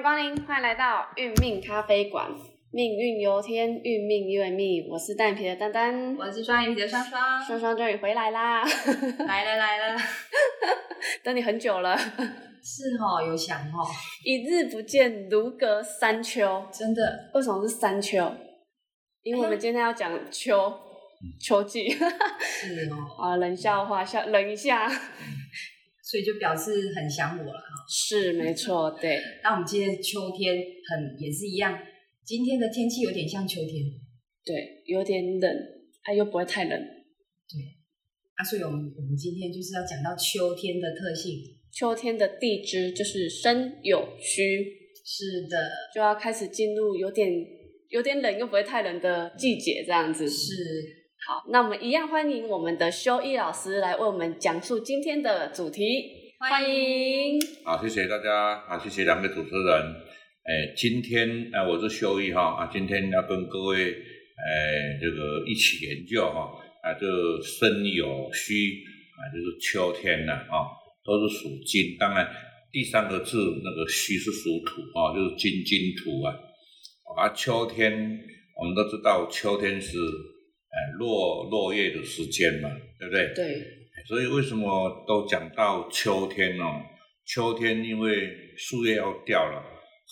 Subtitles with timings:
[0.00, 2.26] 欢迎光临，欢迎来到运命咖啡馆。
[2.70, 4.88] 命运由天，运命由命。
[4.88, 8.64] 我是单眼皮的丹丹，我是双眼皮的双双，双双终于回来啦！
[8.64, 10.00] 来了来了，
[11.22, 13.84] 等你很久了，是哦，有想哦，
[14.24, 16.66] 一日不见如隔三秋。
[16.72, 18.34] 真的，为什么是三秋？
[19.22, 20.72] 因为我们今天要讲秋，
[21.38, 21.90] 秋季。
[21.90, 24.90] 是哦， 啊，冷笑话，笑冷一下。
[26.10, 27.66] 所以就表示很想我了哈。
[27.88, 29.20] 是没错，对。
[29.44, 31.78] 那我们今天秋天很也是一样，
[32.24, 33.84] 今天的天气有点像秋天，
[34.44, 35.56] 对，有点冷，
[36.02, 36.72] 哎，又不会太冷。
[36.80, 37.78] 对。
[38.34, 41.38] 啊，所以我们我们今天就是要讲到秋天的特性。
[41.72, 44.42] 秋天的地支就是申酉戌。
[45.06, 45.70] 是的。
[45.94, 47.30] 就要开始进入有点
[47.90, 50.28] 有点冷又不会太冷的季节，这样子。
[50.28, 50.99] 是。
[51.30, 56.34] 好，那我们一样欢迎我们的修一老师来为我们讲述今天的主题。
[56.40, 57.38] 欢迎。
[57.62, 59.94] 好，谢谢大家，好，谢谢两位主持人。
[60.42, 66.50] 哎，今天哎，我是修一哈啊，今天要跟各位哎这个一起研究哈
[66.82, 67.06] 啊，这
[67.44, 68.82] 申酉戌
[69.14, 70.66] 啊，就是秋天了啊，
[71.04, 71.96] 都是属金。
[71.96, 72.28] 当然，
[72.72, 76.34] 第三个字那个戌是属土啊，就是金金土啊。
[77.16, 78.18] 啊，秋天
[78.58, 79.96] 我们都知道，秋天是。
[80.70, 83.32] 哎，落落叶的时间嘛，对不对？
[83.34, 83.66] 对。
[84.06, 86.80] 所以为什么都讲到秋天哦？
[87.26, 89.62] 秋天因为树叶要掉了，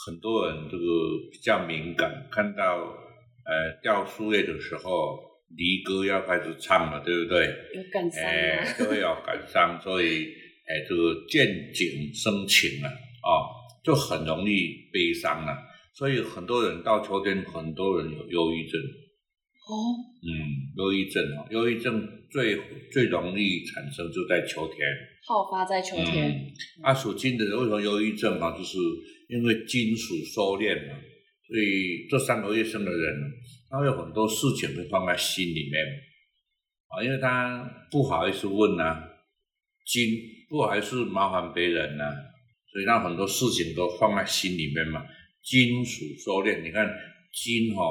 [0.07, 0.85] 很多人这个
[1.33, 5.19] 比较敏感，看到呃掉树叶的时候，
[5.57, 7.47] 离歌要开始唱了，对不对？
[7.75, 10.27] 有感伤哎，就会有感伤，所以
[10.67, 13.29] 哎这个见景生情了啊，
[13.83, 15.57] 就很容易悲伤了。
[15.95, 18.81] 所以很多人到秋天，很多人有忧郁症。
[19.69, 22.59] 哦，嗯，忧郁症哦，忧郁症最
[22.91, 24.79] 最容易产生就在秋天，
[25.27, 26.51] 好发在秋天。
[26.83, 28.57] 啊，属金的人为什么忧郁症啊？
[28.57, 28.79] 就是
[29.29, 30.95] 因为金属收敛嘛，
[31.47, 33.31] 所以这三个月生的人，
[33.69, 35.85] 他会有很多事情会放在心里面，
[36.89, 39.03] 啊，因为他不好意思问呐，
[39.85, 40.09] 金
[40.49, 42.05] 不好意思麻烦别人呐，
[42.73, 45.05] 所以他很多事情都放在心里面嘛。
[45.43, 46.89] 金属收敛，你看
[47.35, 47.83] 金哈。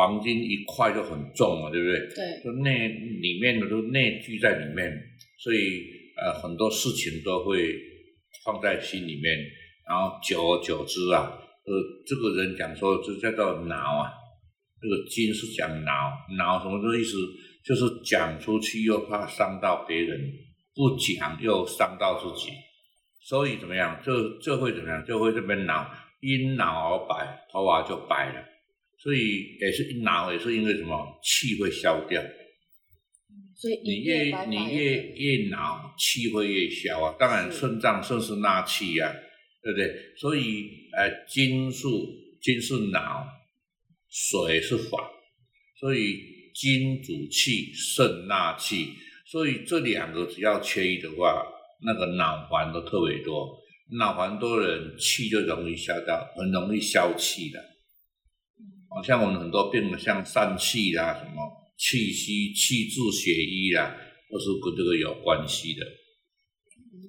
[0.00, 1.98] 黄金一块就很重嘛，对不对？
[2.16, 4.90] 对，就内里面的都内聚在里面，
[5.38, 5.84] 所以
[6.16, 7.74] 呃很多事情都会
[8.42, 9.36] 放在心里面，
[9.86, 11.30] 然后久而久之啊，
[11.66, 11.72] 呃
[12.06, 14.08] 这个人讲说这叫做恼啊，
[14.80, 17.18] 这个金是讲恼，恼什么的意思？
[17.62, 20.18] 就是讲出去又怕伤到别人，
[20.74, 22.52] 不讲又伤到自己，
[23.20, 24.00] 所以怎么样？
[24.02, 25.04] 就就会怎么样？
[25.04, 25.86] 就会这边恼，
[26.22, 28.49] 因恼而白，头发就白了。
[29.02, 32.22] 所以也是恼，也是因为什么气会消掉。
[33.56, 37.14] 所以你越你越越恼，气会越消啊。
[37.18, 39.14] 当然肾脏肾是纳气呀，
[39.62, 39.94] 对不对？
[40.18, 41.86] 所以呃，金是
[42.42, 43.26] 金是脑，
[44.08, 45.10] 水是法，
[45.78, 46.18] 所以
[46.54, 48.88] 金主气，肾纳气。
[49.30, 51.46] 所以这两个只要缺一的话，
[51.84, 53.58] 那个脑环都特别多。
[53.98, 57.69] 脑环多人气就容易消掉，很容易消气的。
[58.92, 61.40] 好像我们很多病，像疝气啦、什么
[61.78, 63.96] 气虚、气滞血瘀啦，
[64.28, 65.86] 都是跟这个有关系的。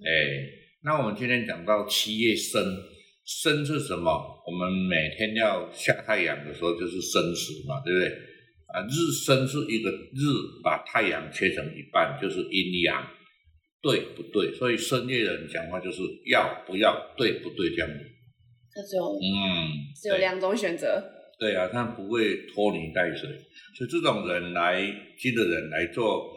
[0.06, 0.12] 哎，
[0.84, 2.64] 那我们今天讲到七月生，
[3.25, 4.09] 生是什么？
[4.46, 8.08] 我们每天要下太阳的时候就是生时嘛，对不对？
[8.68, 13.06] 啊，日生是一个日把太阳切成一半，就是阴阳，
[13.81, 14.53] 对不对？
[14.53, 17.72] 所以深夜人讲话就是要不要，对不对？
[17.75, 18.00] 这样子。
[18.75, 21.18] 那只有嗯，只有两种选择。
[21.41, 23.28] 对啊，他不会拖泥带水，
[23.75, 24.79] 所以这种人来
[25.18, 26.29] 金的人来做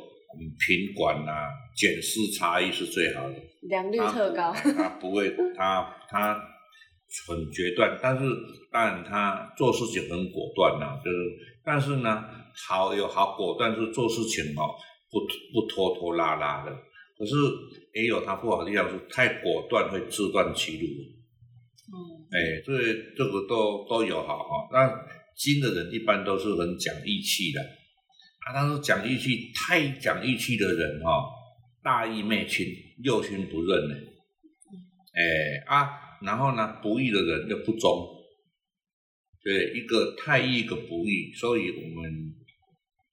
[0.59, 3.35] 品管啊、检视差异是最好的，
[3.69, 4.51] 良率特高。
[4.55, 6.35] 他不会，他他
[7.29, 8.25] 很决断，但是
[8.73, 11.17] 当然他做事情很果断呐，就是，
[11.63, 12.25] 但是呢，
[12.67, 14.73] 好有好果断是做事情哦，
[15.11, 15.21] 不
[15.53, 16.73] 不拖拖拉拉的，
[17.19, 17.35] 可是
[17.93, 20.87] 也有他不好的地方，是太果断会自断其路。
[21.87, 21.97] 嗯
[22.31, 22.73] 哎，这
[23.17, 24.69] 这个都都有好哈。
[24.73, 24.89] 那
[25.37, 31.25] 金的人一般都是很讲义气的啊，但是讲义气太讲义气的人哈，
[31.83, 32.67] 大义灭亲，
[33.03, 33.95] 六亲不认呢。
[35.13, 35.91] 哎啊，
[36.23, 38.09] 然后呢，不义的人又不忠，
[39.43, 42.35] 对，一个太义，一个不义，所以我们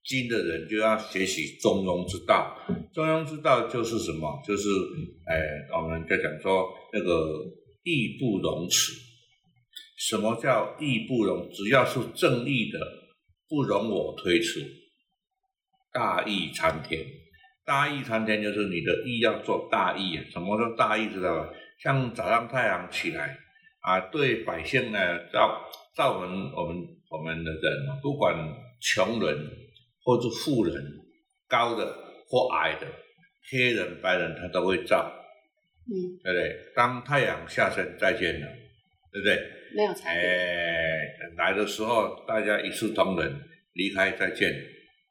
[0.04, 2.58] 金的人就要学习中庸之道。
[2.94, 4.42] 中庸之道就是什么？
[4.48, 4.70] 就是
[5.28, 5.38] 哎，
[5.78, 7.38] 我们在讲说那个
[7.84, 8.94] 义不容辞。
[9.98, 11.50] 什么叫义不容？
[11.52, 12.80] 只要是正义的，
[13.48, 14.60] 不容我推辞。
[15.94, 17.06] 大义参天，
[17.66, 20.18] 大义参天就是你的义要做大义。
[20.32, 21.10] 什么叫大义？
[21.10, 21.50] 知道吧？
[21.80, 23.38] 像早上太阳起来，
[23.82, 25.00] 啊，对百姓呢，
[25.32, 25.62] 造
[25.96, 26.78] 造我们我们
[27.10, 28.36] 我们的人，不管
[28.80, 29.50] 穷人
[30.04, 30.76] 或是富人，
[31.48, 31.86] 高的
[32.28, 32.88] 或矮的，
[33.52, 35.12] 黑人白人，他都会造，
[35.88, 35.92] 嗯，
[36.24, 36.56] 对不对？
[36.76, 38.48] 当太阳下山再见了，
[39.12, 39.36] 对不对？
[39.76, 40.22] 没有差别。
[40.22, 41.08] 哎，
[41.38, 43.42] 来的时候大家一视同仁，
[43.74, 44.54] 离开再见。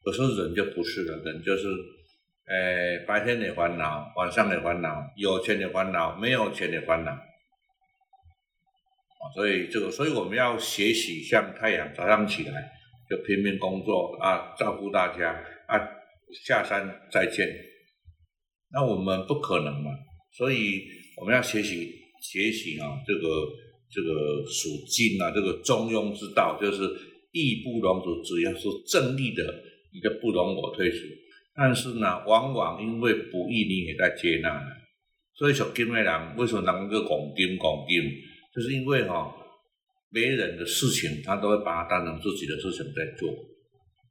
[0.02, 1.68] 可是人就不是了，人就是，
[2.46, 7.10] 哎，白天的烦恼，晚上的烦恼，有钱的烦恼，没有钱的烦恼。
[7.10, 7.20] 啊，
[9.34, 12.70] 所以这个，所以我们要学习像太阳早上起来
[13.10, 15.32] 就拼命工作啊，照顾大家
[15.66, 15.78] 啊，
[16.46, 17.46] 下山再见。
[18.72, 19.90] 那我们不可能嘛，
[20.36, 20.82] 所以
[21.20, 21.92] 我们要学习
[22.22, 23.20] 学习啊，这个
[23.90, 26.82] 这个属金啊，这个中庸之道，就是
[27.32, 29.42] 义不容辞，只要是正义的，
[29.92, 30.98] 你就不容我退出。
[31.54, 34.62] 但是呢，往往因为不义，你也在接纳。
[35.34, 38.02] 所以属金的人为什么能够拱金拱金？
[38.54, 39.34] 就是因为哈，
[40.12, 43.28] 别人的事情他都会把它当成自己的事情在做，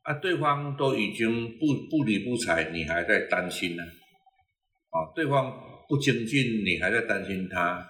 [0.04, 5.52] 啊，对方都已经不不理不睬，你还在担心呢，啊，对方
[5.90, 7.84] 不精进，你还在担心他，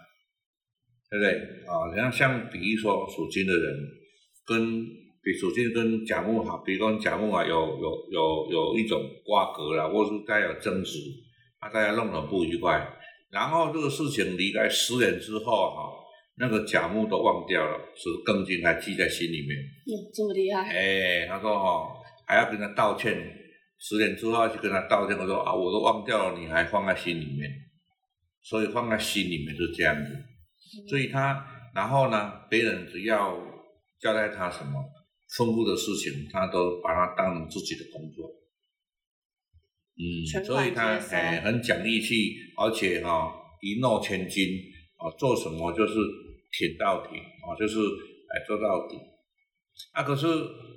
[1.11, 1.31] 对不对？
[1.67, 3.77] 啊，你看像比如说属金的人，
[4.47, 4.83] 跟
[5.21, 10.97] 比属金跟甲木哈，比如说甲木啊，有有有有一种瓜葛啦，或是带有争执，
[11.59, 12.87] 啊，大家弄得不愉快，
[13.29, 15.99] 然后这个事情离开十年之后哈。
[16.41, 19.59] 那个甲木都忘掉了，是庚金还记在心里面。
[19.59, 20.69] 嗯，这么厉害。
[20.69, 21.91] 哎，他说哈，
[22.25, 23.13] 还要跟他道歉，
[23.77, 25.17] 十年之后去跟他道歉。
[25.17, 27.51] 我说啊，我都忘掉了，你还放在心里面，
[28.41, 30.11] 所以放在心里面是这样子。
[30.89, 31.45] 所以他，
[31.75, 33.37] 然后呢，别人只要
[33.99, 34.83] 交代他什么
[35.37, 38.29] 丰富的事情，他都把它当成自己的工作。
[39.95, 43.31] 嗯，所以他哎很讲义气，而且哈
[43.61, 44.47] 一诺千金
[44.97, 45.93] 啊，做什么就是。
[46.51, 48.97] 挺到底啊，就是哎做到底，
[49.91, 50.25] 啊可是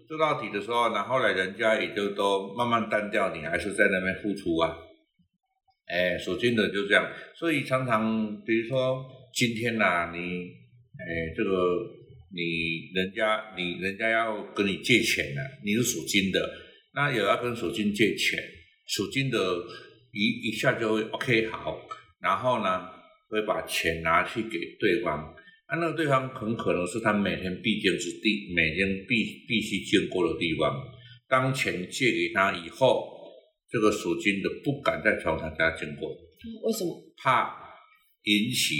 [0.06, 4.76] 做到底的时候，那后来人家也就都慢慢淡掉，你还是在那边付出啊，
[5.86, 10.18] 哎属金的就这样，所以常常比如说今天呐，你
[10.98, 11.50] 哎这个
[12.34, 16.40] 你人家你人家要跟你借钱呢，你是属金的，
[16.94, 18.38] 那也要跟属金借钱，
[18.86, 19.38] 属金的
[20.12, 21.80] 一一下就会 OK 好，
[22.20, 22.88] 然后呢
[23.28, 25.34] 会把钱拿去给对方。
[25.66, 30.70] 啊那个对方很可能是他每天必经之地，每天必必须经过的地方。
[31.28, 33.21] 当钱借给他以后，
[33.72, 36.10] 这个属金的不敢再从他家经过。
[36.10, 37.02] 为什么？
[37.16, 37.56] 怕
[38.24, 38.74] 引起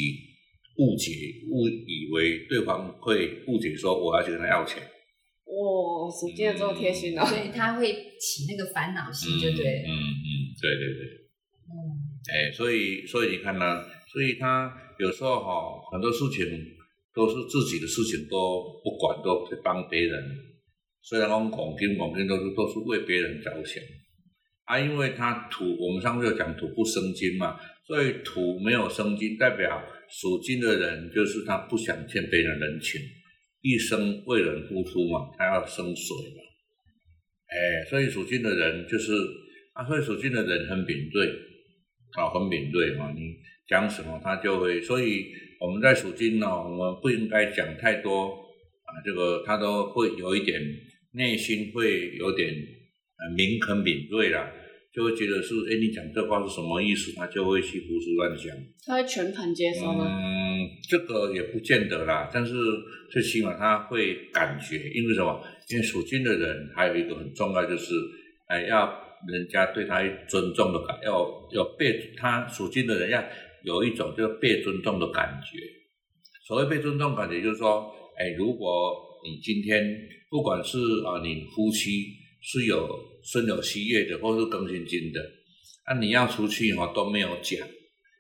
[0.76, 1.10] 误解，
[1.50, 4.82] 误以为对方会误解说我要去跟他要钱。
[4.82, 7.24] 哇，属金的这么贴心哦！
[7.24, 9.82] 所以他会起那个烦恼心，就对。
[9.82, 10.28] 嗯嗯，
[10.60, 11.02] 对对对。
[11.64, 11.72] 嗯。
[12.28, 16.46] 哎，所以所以你看呢，所以他有时候哈，很多事情。
[17.14, 20.18] 都是自己的事情都不管，都去帮别人。
[21.02, 23.84] 虽然讲广金广金都是都是为别人着想
[24.72, 32.98] 啊，因为他土，我们上次有讲土不生金嘛，所以土没有生金，代表属金的人就是他不想欠别人人情，
[33.60, 36.41] 一生为人付出嘛，他要生水嘛。
[37.48, 39.12] 哎，所以属金的人就是
[39.74, 41.29] 啊，所以属金的人很敏锐
[42.17, 43.36] 啊，很敏锐嘛，你
[43.69, 45.26] 讲什么他就会，所以。
[45.62, 48.31] 我们在属金呢，我们不应该讲太多
[48.82, 50.60] 啊，这个他都会有一点
[51.12, 54.50] 内心会有点呃敏肯敏锐啦，
[54.94, 57.13] 就会觉得是哎，你讲这话是什么意思？
[57.17, 58.55] 他就会去胡思乱想。
[58.87, 60.05] 他会全盘接收吗？
[60.06, 62.53] 嗯，这个也不见得啦，但是
[63.11, 65.43] 最起码他会感觉，因为什么？
[65.70, 67.94] 因为属金的人还有一个很重要，就是
[68.49, 68.93] 哎，要
[69.29, 73.22] 人家对他尊重的感，要要被他属金的人要。
[73.65, 75.56] 有一种就是被尊重的感觉。
[76.49, 79.81] 所谓被尊重感觉，就是说，哎，如果你今天
[80.29, 82.08] 不管是啊，你夫妻
[82.41, 82.89] 是有
[83.22, 85.20] 孙有喜悦的，或是更新金的，
[85.88, 87.67] 那你要出去哈都没有讲，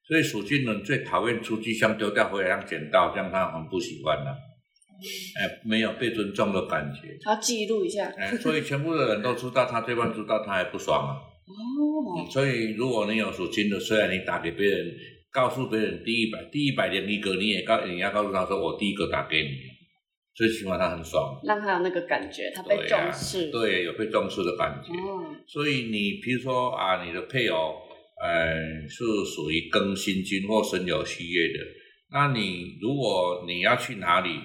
[0.06, 4.30] 所以属金人最讨厌出去像丢掉回来像捡到，这样他很不喜欢的。
[4.30, 7.18] 哎，没有被尊重的感觉。
[7.22, 8.12] 他记录一下。
[8.16, 11.12] 哎，所以全部的人都知道，他对方知道，他还不爽啊。
[11.46, 12.30] 哦。
[12.30, 14.94] 所以如果你有属金的，虽然你打给别人。
[15.34, 19.48] 告诉别人第一百第一百零一个，你也告你要告诉他说我第一个打给你，
[20.34, 24.92] 最起码他很爽，让他有那个感觉，他被重视，对，有被重视的感觉。
[24.92, 27.76] 哦，所以你比如说啊，你的配偶，
[28.22, 31.58] 呃，是属于庚辛金或申酉戌月的，
[32.10, 34.40] 那你如果你要去哪里，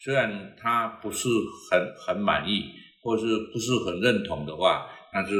[0.00, 1.28] 虽然他不是
[1.70, 2.64] 很很满意，
[3.02, 5.36] 或是不是很认同的话，但是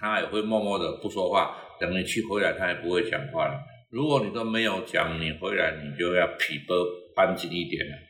[0.00, 3.54] 他也会默默的不说话，等你去回来，他也不会讲话了。
[3.90, 6.74] 如果你都没有讲，你回来你就要皮包
[7.14, 8.07] 扳紧一点了。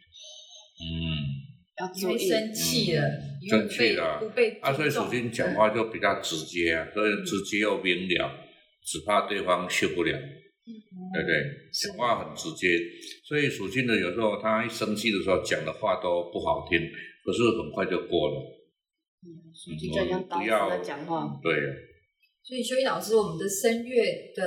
[0.80, 0.86] 嗯，
[1.78, 2.02] 要注意。
[2.02, 3.02] 因为生气了，
[3.40, 4.18] 因为生不被气了。
[4.20, 8.44] 不被啊，所以属金讲话就比较直接啊，所以直接又明了，
[8.84, 11.32] 只怕对方受不了，对不对？
[11.72, 12.78] 讲话很直接，
[13.24, 16.80] 所以属性的有时候他一生气的时候讲的话都不好听，
[17.24, 18.54] 可是很快就过了。
[19.52, 21.52] 属鸡就像刀子的讲话，对，
[22.42, 24.42] 所以修一老师，我们的声乐的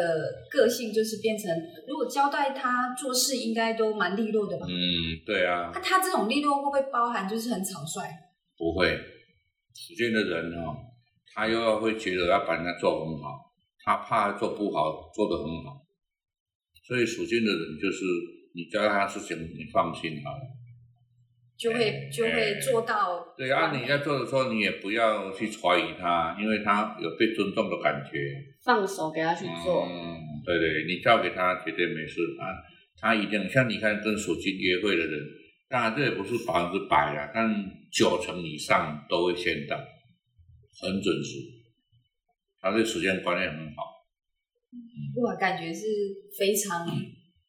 [0.50, 1.52] 个性就是变成，
[1.88, 4.66] 如果交代他做事，应该都蛮利落的吧？
[4.68, 8.10] 嗯，对啊那、，他这种利落会不会包含就是很草率？
[8.58, 8.98] 不会，
[9.76, 10.76] 属金的人哦，
[11.34, 15.86] 他又要会觉得要把人家做很好，他怕做不好，做得很好，
[16.88, 18.04] 所以属金的人就是
[18.56, 20.42] 你交代他事情，你放心好了。
[21.62, 28.34] 就会哎就会做到对啊，你在做的时候，你也不要去怀疑他，因为他有被尊重的感觉。
[28.64, 29.86] 放手给他去做。
[29.86, 32.50] 嗯，对对，你交给他绝对没事啊，
[32.98, 35.20] 他一定像你看跟属金约会的人，
[35.70, 37.54] 当然这也不是百分之百啦，但
[37.92, 39.78] 九成以上都会先到，
[40.82, 41.38] 很准时。
[42.60, 43.84] 他对时间观念很好，
[45.22, 45.86] 哇，感觉是
[46.40, 46.88] 非常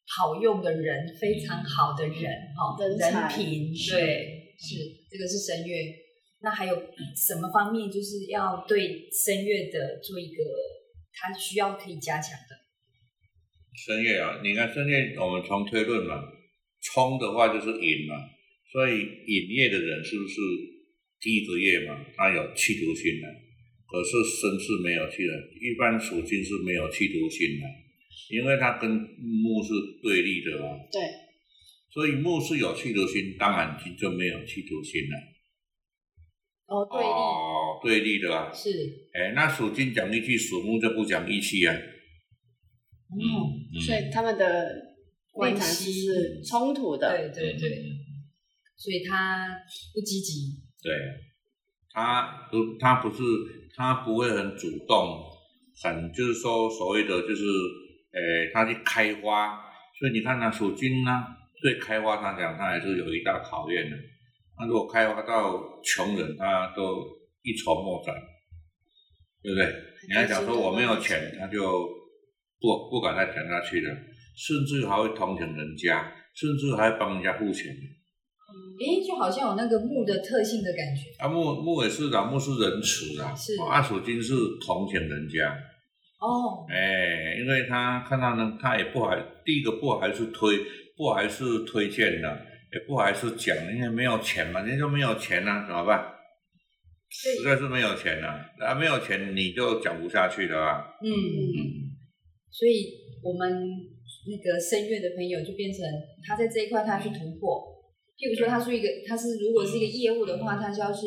[0.05, 2.13] 好用的人，非常好的人
[2.55, 4.75] 哈，人人品对，是
[5.09, 5.95] 这个是声乐。
[6.41, 6.75] 那还有
[7.15, 10.43] 什么方面就是要对声乐的做一个
[11.13, 12.55] 他需要可以加强的？
[13.73, 16.21] 声乐啊，你看声乐，我们从推论嘛，
[16.81, 18.13] 冲的话就是引嘛，
[18.71, 20.35] 所以引业的人是不是
[21.21, 22.05] 第一个月嘛？
[22.15, 23.27] 他有企图心的，
[23.87, 27.65] 可是身是没有气的，一般属性是没有企图心的，
[28.29, 31.01] 因为它跟木是对立的嘛，对，
[31.91, 35.17] 所以木是有企图心，当然金就没有企图心了。
[36.65, 38.69] 哦，对立、哦，对立的啊，是，
[39.13, 41.75] 哎，那属金讲义气，属木就不讲义气啊。
[41.75, 43.21] 嗯，
[43.75, 43.79] 嗯。
[43.79, 44.73] 所以他们的
[45.31, 45.91] 关系。
[45.91, 47.31] 是冲突的。
[47.31, 47.83] 对对对，
[48.75, 49.47] 所以他
[49.93, 50.91] 不积极，对，
[51.91, 53.21] 他不，他不是，
[53.75, 55.19] 他不会很主动，
[55.83, 57.43] 很就是说所谓的就是，
[58.13, 59.59] 呃，他去开花，
[59.99, 61.25] 所以你看呢，属金呢，
[61.61, 63.97] 对开花他讲，它还是有一大考验的。
[64.59, 67.03] 那如果开花到穷人，他都
[67.41, 68.13] 一筹莫展，
[69.41, 69.65] 对不对？
[70.07, 71.59] 你还讲说我没有钱，他就
[72.59, 73.91] 不不敢再谈下去了，
[74.37, 77.75] 甚至还会同情人家，甚至还帮人家付钱。
[78.79, 84.33] 诶，就好像有那个木的特性的感觉，啊，木木也是的，木是仁慈的，是啊，属金是
[84.65, 85.57] 同情人家，
[86.23, 90.57] 哦，哎，因为他看到呢，他也不还，第一个不好意思推，
[90.95, 92.29] 不好意思推荐的，
[92.71, 96.15] 也不还是讲，因为没有钱嘛，人家就没有钱啊，怎么办？
[97.11, 97.35] 对。
[97.35, 101.11] 实在是没有钱啊，啊，没有钱你就讲不下去了啊，嗯，
[102.49, 102.87] 所以
[103.21, 103.51] 我们
[104.25, 105.83] 那个声乐的朋友就变成
[106.25, 107.69] 他在这一块他要去突破。
[108.15, 111.03] 譬如说，他是一个，他是如果是一个业务的话，他是要去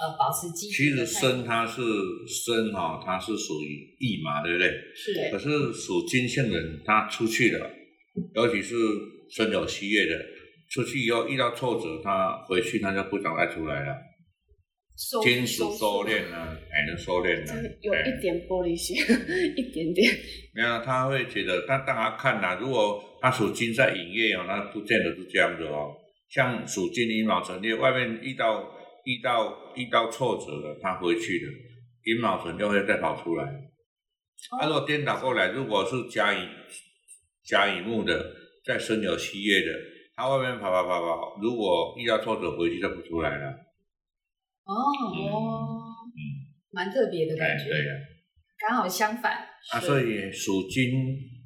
[0.00, 0.90] 呃保持积其。
[0.90, 1.82] 实生它是
[2.26, 4.68] 生哈、它是属于驿嘛，对不对？
[4.94, 7.70] 是可是属金性人，他出去了，
[8.34, 8.74] 尤其是
[9.30, 10.24] 身有喜悦的，
[10.70, 13.96] 出去以后遇到挫折，他回去他就不想再出来了。
[14.96, 16.36] 收金属收收敛呢，
[16.70, 18.96] 还，能收敛这呢，有一点玻璃心，
[19.54, 20.12] 一点点。
[20.52, 25.94] 没有，他会觉得，但大家看呐、如果他属金在营业哦，那不见得是这样子哦。
[26.30, 28.68] 像属金寅卯辰，因外面遇到
[29.08, 31.52] 遇到遇到挫折了，他回去了，
[32.04, 33.42] 寅卯辰就会再跑出来。
[34.60, 36.46] 他、如果颠倒过来，如果是甲乙
[37.42, 38.12] 甲乙木的，
[38.66, 39.72] 在申酉戌月的，
[40.14, 43.46] 他外面跑跑跑跑，如果遇到挫折回去就不出来了。
[44.64, 44.76] 哦，
[46.12, 46.20] 嗯
[46.70, 47.94] 蛮特别的哎，感觉，对呀、
[48.58, 49.32] 刚好相反。
[49.72, 50.92] 啊，所以属金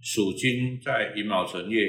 [0.02, 1.80] 属金在寅卯辰月，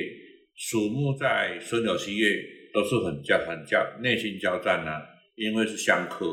[0.56, 2.30] 属木在申酉戌月，
[2.72, 4.92] 都是很交很交内心交战呐、
[5.36, 6.26] 因为是相克。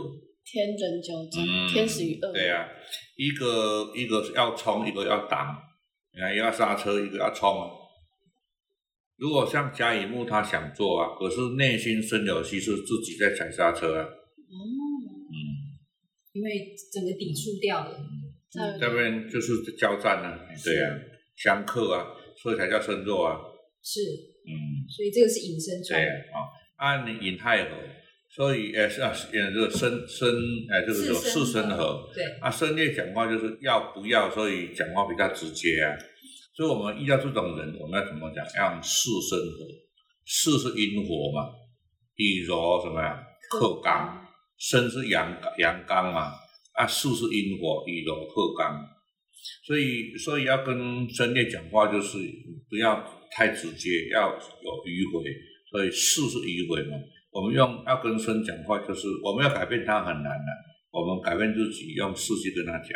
[0.44, 2.32] 天人交战，嗯天使与恶魔。
[2.32, 2.68] 对呀、
[3.16, 5.56] 一个一个要冲，一个要挡，
[6.12, 7.70] 你看一个要刹车，一个要冲啊。
[9.16, 14.02] 如果像甲乙木他想做啊，可是内心申酉戌是自己在踩刹车啊。
[14.02, 14.56] 哦，
[15.30, 15.36] 嗯，
[16.32, 18.00] 因为整个抵触掉了。
[18.50, 20.88] 在这边就是交战啊，对呀、
[21.36, 22.06] 相克啊，
[22.42, 23.38] 所以才叫身弱啊。
[23.84, 24.88] 是，嗯。
[24.88, 26.08] 所以这个是引申出来对。
[26.32, 27.76] 啊，啊，你引太合，
[28.32, 30.28] 所以也是啊，呃这个申申
[30.70, 32.08] 哎，这个叫四四申合。
[32.14, 35.98] 对，啊，申月讲话就是要不要，所以讲话比较直接啊。
[36.54, 38.44] 所以我们遇到这种人，我们要怎么讲？
[38.56, 39.66] 要用四申合，
[40.24, 41.50] 四是阴火嘛，
[42.14, 43.20] 以柔什么呀？
[43.50, 44.24] 克刚，
[44.58, 46.30] 申是阳阳刚嘛，
[46.74, 48.78] 啊，四是阴火，以柔克刚。
[49.64, 52.18] 所以，所以要跟申月讲话，就是
[52.68, 55.24] 不要太直接，要有迂回，
[55.70, 56.96] 所以四是迂回嘛。
[57.30, 60.46] 我们用要跟生讲话，就是我们要改变他很难的，
[60.90, 62.88] 我们改变自己，用事去跟他讲。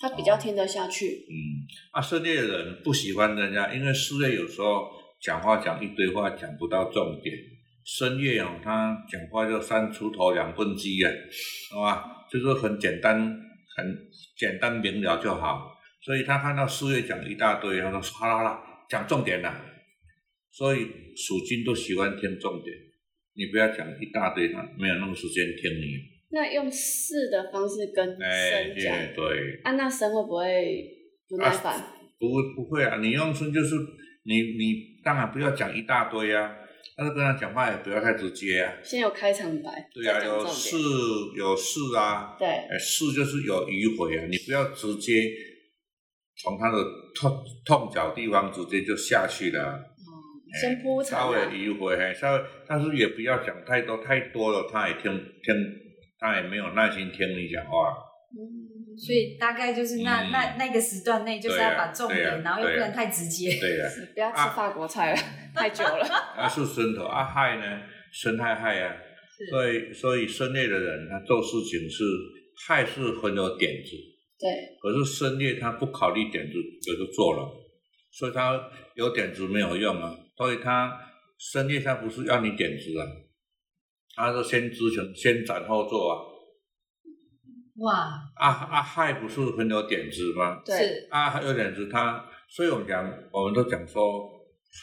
[0.00, 1.06] 他比较听得下去。
[1.06, 1.32] 嗯，
[1.92, 4.90] 啊，深夜的人不喜欢人家，因为室内有时候
[5.22, 7.34] 讲话讲一堆话，讲不到重点。
[7.84, 11.10] 深夜哦，他讲话就三出头两分鸡啊，
[11.70, 13.16] 好吧，就是很简单，
[13.76, 13.96] 很
[14.36, 15.70] 简单明了就好。
[16.02, 19.54] 所以他看到四月讲一大堆，他说好啦好啦，讲重点了。
[20.56, 22.76] 所以属金都喜欢听重点，
[23.34, 25.98] 你不要讲一大堆，他没有那么时间听你。
[26.30, 30.88] 那用四的方式跟生讲，对，啊，那生会不会
[31.28, 31.80] 不耐烦？
[32.20, 33.74] 不会不会啊，你用生就是
[34.22, 36.56] 你你当然不要讲一大堆啊，
[36.96, 38.74] 但是跟他讲话也不要太直接啊。
[38.80, 40.76] 先有开场白，对啊，有是
[41.36, 42.46] 有是啊，对，
[42.78, 45.12] 是就是有迂回啊，你不要直接
[46.36, 46.78] 从他的
[47.14, 49.93] 痛痛脚地方直接就下去了。
[49.93, 49.93] 哦，
[50.60, 55.84] 先铺陈，稍微迂回，稍微，但是也不要讲太多太多了，他也听听。
[56.16, 57.92] 他也没有耐心听你讲话，
[58.32, 63.84] 嗯，所以大概就是那那那个时段内，就是要把重点，然后又不能太直接，对呀，
[64.14, 65.20] 不要吃法国菜了，
[65.54, 66.06] 太久了。
[66.34, 68.96] 啊， 是生头啊，害呢，生害害啊，
[69.50, 72.04] 所以所以深夜的人，他做事情是
[72.66, 73.90] 害是很有点子，
[74.40, 76.52] 对，可是深夜他不考虑点子，
[76.96, 77.52] 就做了，
[78.12, 78.58] 所以他
[78.94, 80.98] 有点子没有用啊，所以他
[81.38, 83.02] 生意他不是要你点子啊。
[84.16, 86.14] 他说：“先知行，先斩后奏啊！”
[87.82, 88.22] 哇！
[88.36, 90.62] 阿阿亥不是很有点子吗？
[90.64, 94.30] 对，阿有点子，他所以我们讲，我们都讲说，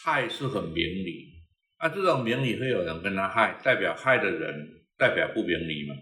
[0.04, 1.32] 亥是很明理。
[1.78, 5.96] 啊，这种明理会有人跟他害，代表害的人代表不明理嘛？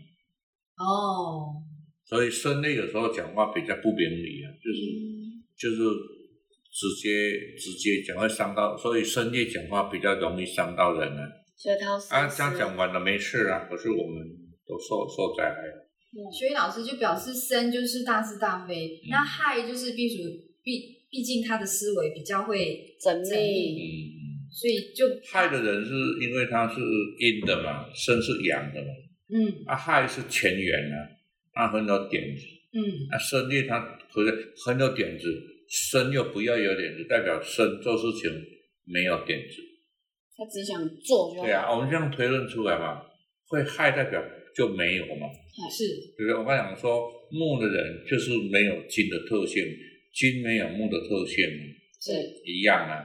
[0.83, 1.61] 哦。
[2.05, 4.79] 所以生内有时候讲话比较不明理啊，就是
[5.55, 5.83] 就是
[6.71, 11.27] 直接直接讲会伤到，所以深夜讲话比较容易伤到人啊。
[11.57, 14.27] 所以他啊，这样讲完了没事啊，可是我们
[14.65, 15.85] 都受受灾害了。
[16.31, 20.23] 所以老师就表示生就是大是大非，那害就是毕属
[20.63, 26.79] 毕毕竟他的思维比较会缜密，嗯，所以就害的人是因为他是
[27.19, 28.87] 阴的嘛，生是阳的嘛，
[29.29, 30.97] 嗯，啊害是前缘啊，
[31.53, 33.79] 他很有点子，嗯，啊生力他
[34.11, 35.27] 可是很有点子，
[35.69, 38.29] 生又不要有点子，代表生做事情
[38.85, 39.61] 没有点子。
[40.35, 43.03] 他只想做就对啊，我们这样推论出来嘛，
[43.47, 44.19] 会害代表
[44.55, 45.27] 就没有嘛？
[45.69, 45.85] 是，
[46.17, 46.33] 对不对？
[46.33, 49.63] 我刚讲说木的人就是没有金的特性，
[50.13, 51.45] 金没有木的特性，
[52.01, 52.13] 是
[52.45, 53.03] 一样啊。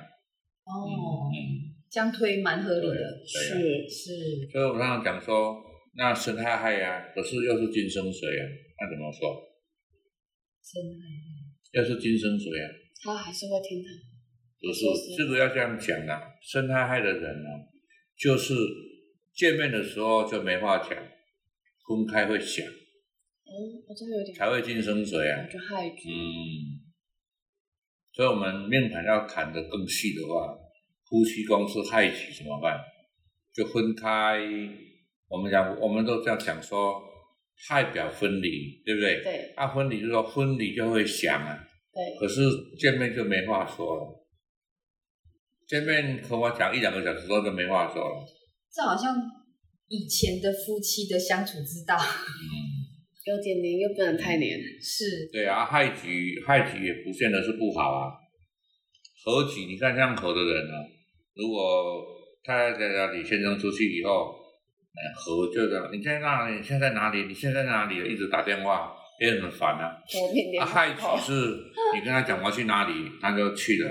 [0.64, 1.28] 哦，
[1.90, 4.48] 这样推蛮合理的，是是。
[4.50, 5.60] 所以我刚刚讲说，
[5.96, 8.42] 那生害害呀，可是又是金生水啊，
[8.80, 9.42] 那怎么说？
[10.62, 11.02] 生害
[11.74, 12.70] 害，又是金生水啊，
[13.02, 13.88] 他还是会听的。
[14.60, 16.22] 不是，这个要这样讲啊。
[16.40, 17.48] 生他害的人呢，
[18.16, 18.54] 就是
[19.34, 22.64] 见面的时候就没话讲，分开会想。
[22.66, 23.52] 哦，
[23.88, 24.34] 我真的有点。
[24.34, 25.46] 才会进生水啊。
[25.46, 26.08] 就害局。
[26.08, 26.80] 嗯。
[28.14, 30.56] 所以，我们命盘要谈得更细的话，
[31.08, 32.78] 夫妻宫是害局怎么办？
[33.52, 34.40] 就分开。
[35.28, 37.02] 我们讲，我们都这样讲说，
[37.68, 39.22] 害表分离，对不对？
[39.22, 39.52] 对。
[39.56, 41.58] 啊，分离就是说分离就会想啊。
[41.92, 42.18] 对。
[42.18, 42.42] 可是
[42.78, 44.26] 见面就没话说了。
[45.66, 48.24] 见面和我讲一两个小时之后就没话说了。
[48.72, 49.16] 这好像
[49.88, 51.96] 以前的夫妻的相处之道。
[51.96, 52.52] 嗯，
[53.24, 54.58] 有点黏又不能太黏。
[54.82, 55.28] 是。
[55.32, 58.12] 对啊，害局害局也不见得是不好啊。
[59.24, 60.84] 合局，你看像合的人啊，
[61.34, 62.04] 如果
[62.44, 64.43] 太太在家里，先生出去以后，哎，
[65.16, 66.56] 合就这样，你在哪里？
[66.56, 67.24] 你现在哪里？
[67.24, 67.96] 你现在哪里？
[68.12, 69.96] 一直打电话，也很烦啊。
[70.60, 71.32] 啊，害局是，
[71.94, 73.90] 你跟他讲我去哪里，他就去了。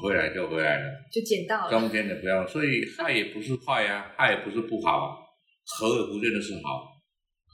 [0.00, 1.70] 回来就回来了，就捡到了。
[1.70, 5.16] 中间的不要，所以害也不是坏啊，害也不是不好啊，
[5.66, 6.84] 合也不见得是好。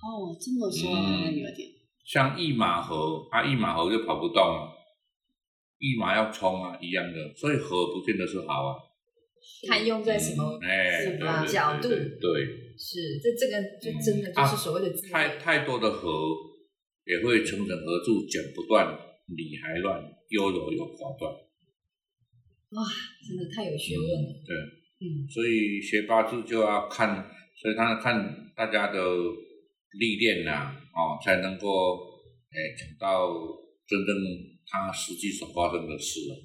[0.02, 1.68] 哦，这么说有点。
[2.04, 4.68] 像一马河，啊，一马河就跑不动了，
[5.78, 8.76] 一马要冲啊，一样的，所以合不见得是好啊。
[9.68, 11.88] 看用在什么什么角度？
[11.88, 16.10] 对，是这这个就真的就是所谓的太太多的合
[17.04, 18.86] 也会层层合住，剪不断，
[19.28, 21.32] 理还乱，优柔有寡断。
[22.70, 22.82] 哇，
[23.26, 24.28] 真的太有学问了。
[24.44, 24.56] 对，
[25.00, 28.98] 嗯，所以学八字就要看，所以他看大家的
[29.98, 31.96] 历练呐，哦，才能够
[32.50, 33.32] 诶讲到
[33.86, 34.16] 真正
[34.66, 36.36] 他实际所发生的事了。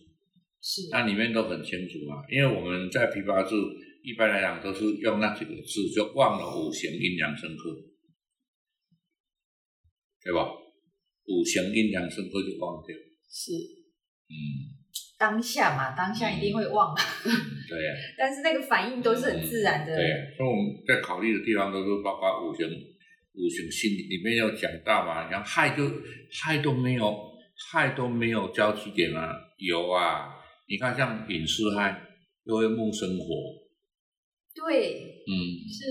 [0.62, 3.56] 是，那里面都很清楚啊，因为我们在批八字
[4.04, 7.70] 一般来讲都是用那几个字，就忘了五行阴阳生克，
[10.24, 10.48] 对吧？
[11.28, 12.96] 五行阴阳生克就忘掉。
[13.30, 13.52] 是，
[14.30, 14.82] 嗯。
[15.18, 19.96] 当下嘛，当下一定会忘，对呀、 但是那个反应都是很自然的。
[19.96, 25.84] 对呀、所以我们在考虑的地方都是包括五行，五行心里面有讲到嘛，像亥就
[26.32, 27.16] 亥都没有，
[27.72, 30.28] 亥都没有交集点啊，有啊，
[30.68, 32.02] 你看像寅巳亥，
[32.46, 33.26] 又会木生火，
[34.54, 35.34] 对，嗯，
[35.70, 35.82] 是，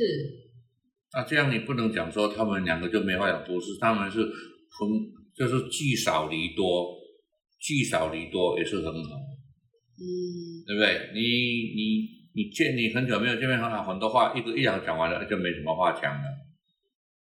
[1.14, 4.88] 那这样你不能讲说他们两个就没话讲，不是，他们是很，
[5.35, 6.94] 就是聚少离多，
[7.59, 9.16] 聚少离多也是很好，
[9.99, 10.05] 嗯，
[10.66, 11.11] 对不对？
[11.14, 16.25] 你你你见你很久没有见面，很好，很多话一个一两讲完了就没什么话讲了，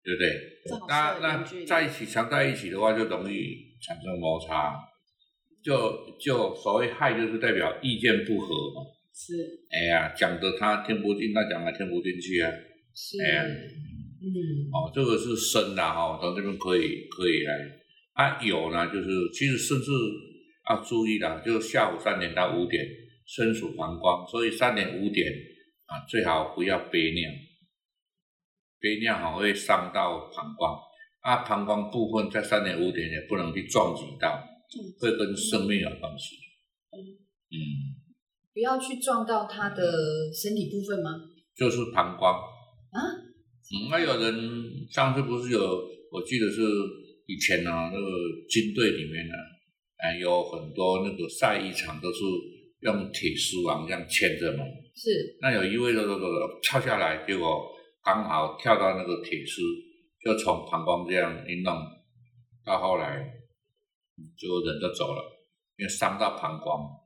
[0.03, 0.87] 对不对？
[0.87, 3.35] 那那在一起常在一起的话，就容易
[3.81, 4.79] 产生摩擦，
[5.63, 8.81] 就就所谓害，就是代表意见不合嘛。
[9.13, 9.33] 是，
[9.69, 12.49] 哎呀，讲的他听不进，那讲的听不进去啊。
[12.95, 14.33] 是，哎呀嗯，
[14.73, 17.53] 哦，这个是生的哈，到这边可以可以来。
[18.13, 19.91] 啊，有呢，就是其实甚至
[20.69, 22.83] 要注意的，就下午三点到五点，
[23.27, 25.31] 身处膀胱，所以三点五点
[25.85, 27.31] 啊，最好不要憋尿，
[28.79, 30.79] 憋尿好会伤到膀胱。
[31.21, 34.43] 啊，膀胱部分在三点五点也不能去撞击到，
[34.99, 36.35] 会跟生命有关系。
[36.91, 37.57] 嗯，
[38.53, 39.83] 不要去撞到他的
[40.33, 41.09] 身体部分吗？
[41.55, 42.31] 就是膀胱。
[42.91, 42.99] 啊？
[43.73, 44.33] 嗯，那有人
[44.91, 45.59] 上次不是有，
[46.11, 46.61] 我记得是
[47.25, 48.07] 以前呢、那个
[48.47, 49.33] 军队里面呢、
[49.97, 52.19] 哎，有很多那个赛衣场都是
[52.81, 54.63] 用铁丝网这样牵着嘛。
[54.93, 57.65] 是，那有一位走走走走跳下来，结果
[58.03, 59.61] 刚好跳到那个铁丝，
[60.23, 61.73] 就从膀胱这样一弄，
[62.63, 63.17] 到后来
[64.17, 65.23] 嗯就人就走了，
[65.77, 67.02] 因为伤到膀胱。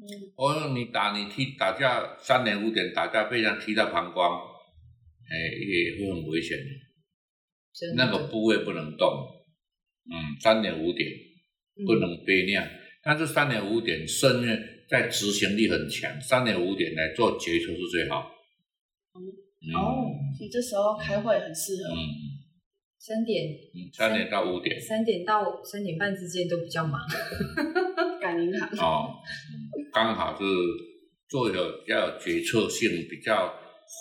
[0.00, 4.38] 嗯，我说你打你踢打架三点五点打架被人踢到膀胱，
[5.28, 6.56] 哎，也会很危险。
[6.56, 6.64] 的。
[7.96, 9.08] 那个部位不能动，
[10.06, 11.08] 嗯，三点五点
[11.84, 12.62] 不嗯能憋尿，
[13.02, 14.56] 但是三点五点肾呢
[14.88, 18.30] 在执行力很强，三点五点来做决策是最好。
[19.14, 20.06] 嗯哦，
[20.36, 21.94] 所以这时候开会很适合。
[21.94, 21.98] 嗯。
[23.00, 23.44] 三点。
[23.74, 24.80] 嗯，三点到五点。
[24.80, 27.00] 三点到三点半之间都比较忙。
[28.20, 29.14] 赶银行，哦，
[29.92, 30.44] 刚好是
[31.28, 33.54] 做有比较有决策性，比较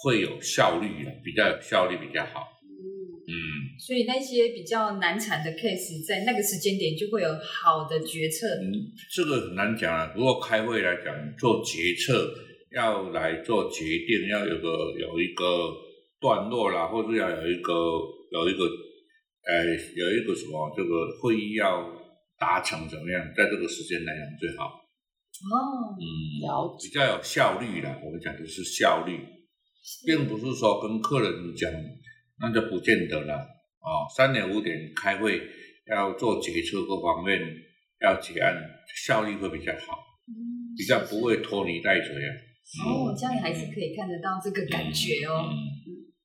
[0.04, 2.48] 会有效率的，比较有效率比较好。
[2.64, 3.36] 嗯，嗯，
[3.80, 8.48] 所以那些比较难产的 case，在那个时间点就会有好的决策。
[8.62, 8.72] 嗯，
[9.14, 10.14] 这个很难讲啊。
[10.16, 12.34] 如果开会来讲，做决策
[12.72, 15.74] 要来做决定，要有个有一个
[16.20, 17.74] 段落啦，或者要有一个
[18.32, 21.86] 有一个呃有一个什么这个会议要
[22.40, 24.87] 达成怎么样，在这个时间来讲最好。
[25.46, 26.06] 哦，嗯，
[26.42, 28.00] 了解比较有效率啦。
[28.04, 29.20] 我们讲的是效率，
[30.06, 31.72] 并不是说跟客人讲
[32.40, 33.36] 那就不见得了。
[33.80, 35.42] 哦，三点五点开会
[35.90, 37.40] 要做决策各方面
[38.02, 38.56] 要结案，
[39.06, 39.98] 效率会比较好，
[40.28, 42.30] 嗯比较不会拖泥带水啊。
[42.84, 45.48] 哦，这样还是可以看得到这个感觉哦。
[45.50, 45.56] 嗯，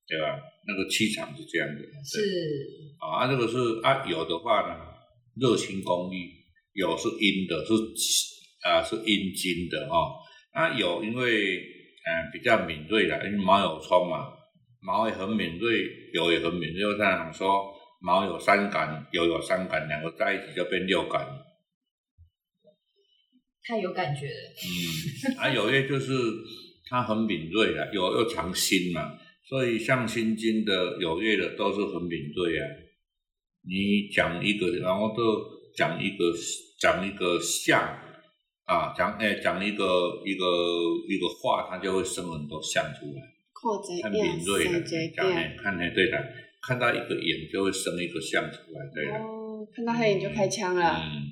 [0.09, 0.41] 对吧？
[0.67, 1.81] 那个气场是这样的。
[2.05, 4.75] 是，啊，这个是啊，有的话呢，
[5.37, 6.31] 热心公益，
[6.73, 7.73] 有是阴的，是
[8.63, 10.15] 啊是阴经的哈、
[10.55, 14.33] 那有因为嗯、呃比较敏锐的，因为毛有冲嘛，
[14.81, 16.87] 毛也很敏锐，有也很敏锐。
[16.87, 21.27] 我常说毛有三感，有有三感，两个在一起就变六感。
[23.65, 24.51] 太有感觉了。
[24.65, 26.13] 嗯，啊有月就是
[26.89, 29.17] 它很敏锐的，有又藏心嘛，
[29.49, 32.67] 所以像心经的有月的都是很敏锐啊。
[33.65, 35.23] 你讲一个，然后都
[35.77, 36.35] 讲一个
[36.81, 37.97] 讲一个像
[38.65, 39.85] 啊，讲哎讲一个
[40.25, 40.45] 一个
[41.09, 43.23] 一个话，它就会生很多像出来，
[44.03, 44.81] 很敏锐的。
[45.15, 46.19] 讲哎看哎对的，
[46.67, 49.19] 看到一个眼就会生一个像出来，对的。
[49.19, 51.03] 哦，看到黑影就开枪了。
[51.03, 51.27] 嗯，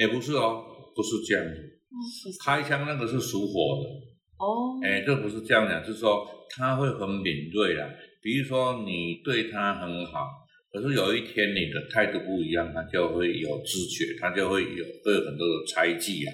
[0.00, 3.90] 哎不是哦，不是这样子，是开枪那个是属火的。
[4.38, 7.88] 哦，哎，这不是这样讲，是说他会很敏锐啦。
[8.22, 10.26] 比如说你对他很好，
[10.72, 16.32] 可是有一天你的态度不一样，他就会有知觉，他就会有会有很多的猜忌啊。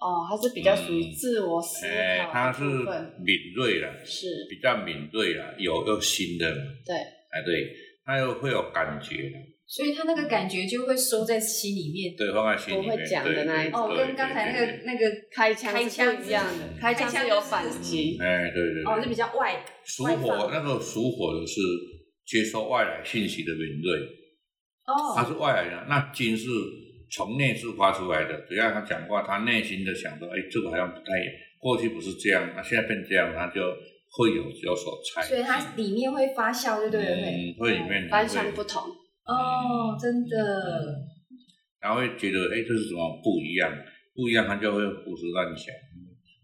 [0.00, 6.50] 哦，他是比较属于自我思哎，他是部分，敏锐了，是，比较敏锐了，有有新的，
[6.86, 7.70] 对，哎对，
[8.04, 12.16] 他又会有感觉啦，所以他那个感觉就会收在心里面。
[12.16, 12.90] 对，放在心里面。
[12.90, 18.84] 不会讲的那一种哦，跟刚才那个那个开枪开枪一样的，开枪是有反击，哎，对对对。
[18.84, 21.60] 哦是比较外属火那个属火的是
[22.24, 24.00] 接收外来信息的敏锐。
[24.86, 25.14] 哦。
[25.14, 26.48] 他哦，是外来人，那金是
[27.10, 28.40] 从内自发出来的。
[28.48, 31.04] 只要他讲话，他内心的想说，哎，这个好像不太，
[31.58, 33.60] 过去不是这样，那现在变这样，他就
[34.10, 35.22] 会有有所猜。
[35.22, 37.06] 所以它里面会发酵，对不对？
[37.06, 40.36] 会嗯，会里面方向不同，哦，真的
[41.80, 43.72] 然后会觉得，哎，这是怎么不一样？
[44.14, 45.72] 不一样，他就会胡思乱想，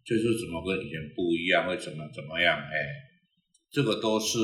[0.05, 2.57] 就是怎么跟以前不一样，会怎么怎么样？
[2.57, 2.76] 哎，
[3.70, 4.38] 这个都是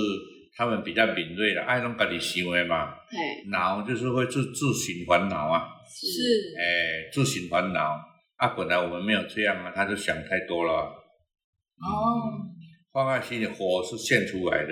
[0.54, 2.92] 他们比较敏锐的，爱弄家己行为嘛。
[3.08, 8.00] 嘿，恼就是会自自行烦恼啊，是哎，自行烦恼
[8.36, 8.48] 啊。
[8.56, 10.72] 本来我们没有这样啊，他就想太多了。
[10.72, 12.48] 哦，
[12.92, 14.70] 放在心里，火是现出来的，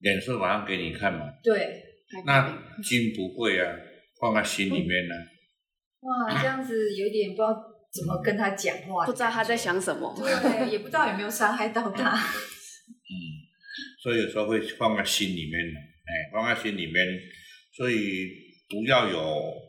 [0.00, 1.26] 脸色马上给你看嘛。
[1.42, 1.82] 对，
[2.24, 2.48] 那
[2.82, 3.74] 金不会啊，
[4.20, 5.14] 放在心里面呢。
[6.00, 7.54] 哇，这样子有点不知道
[7.92, 10.14] 怎么跟他讲话，不知道他在想什么。
[10.16, 12.10] 对，也不知道有没有伤害到他。
[12.14, 13.14] 嗯，
[14.02, 17.06] 所以有时候会放在心里面哎，放在心里面，
[17.74, 18.28] 所以
[18.68, 19.18] 不要有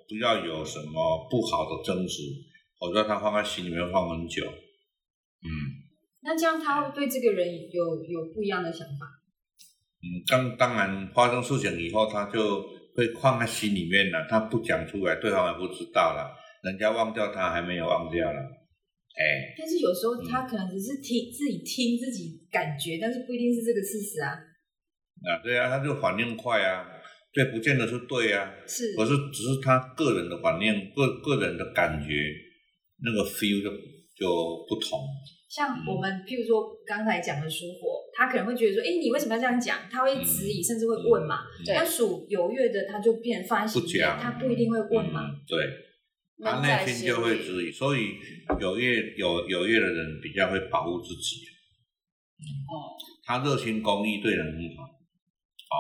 [0.08, 2.24] 不要有什么不好的争执，
[2.80, 4.46] 否则他放在心里面放很久。
[4.46, 5.50] 嗯，
[6.22, 9.06] 那这样他会对这个人有有不一样的想法。
[10.02, 12.76] 嗯，当当然发生事情以后，他就。
[12.96, 16.32] 会放在心里面了，他不讲出来，对方也不知道了，
[16.64, 19.52] 人家忘掉他还没有忘掉了，哎。
[19.58, 24.32] 但是有时候他可能只是听自己听自己感觉，但是不一定是这个事实啊。
[25.28, 26.88] 啊，对啊，他就反应快啊，
[27.36, 32.32] 对，不见得是对啊，是，可是只是他个人的观念，个个人的感觉，
[33.04, 33.70] 那个 feel 就
[34.16, 35.06] 就不同。
[35.50, 38.04] 像我们譬如说刚才讲的属火。
[38.18, 41.40] 他可能会觉得说：“哎，你为什么要这样讲？”他会质疑，甚至会问嘛。
[41.68, 45.36] 那属有月的，他就变放在心里，他不一定会问嘛。
[45.46, 45.60] 对，
[46.42, 47.70] 他内心就会质疑。
[47.70, 48.16] 所以
[48.58, 51.42] 有月有有月的人比较会保护自己。
[52.72, 52.96] 哦，
[53.26, 54.84] 他热心公益，对人很好。
[54.84, 55.76] 哦，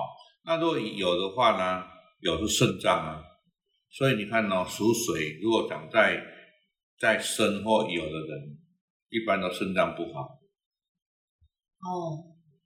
[0.45, 1.83] 那如果有的话呢？
[2.21, 3.21] 有是肾脏啊。
[3.91, 6.21] 所以你看哦，属水如果长在
[6.99, 8.57] 在身或有的人，
[9.09, 10.39] 一般都肾脏不好。
[11.79, 12.17] 哦，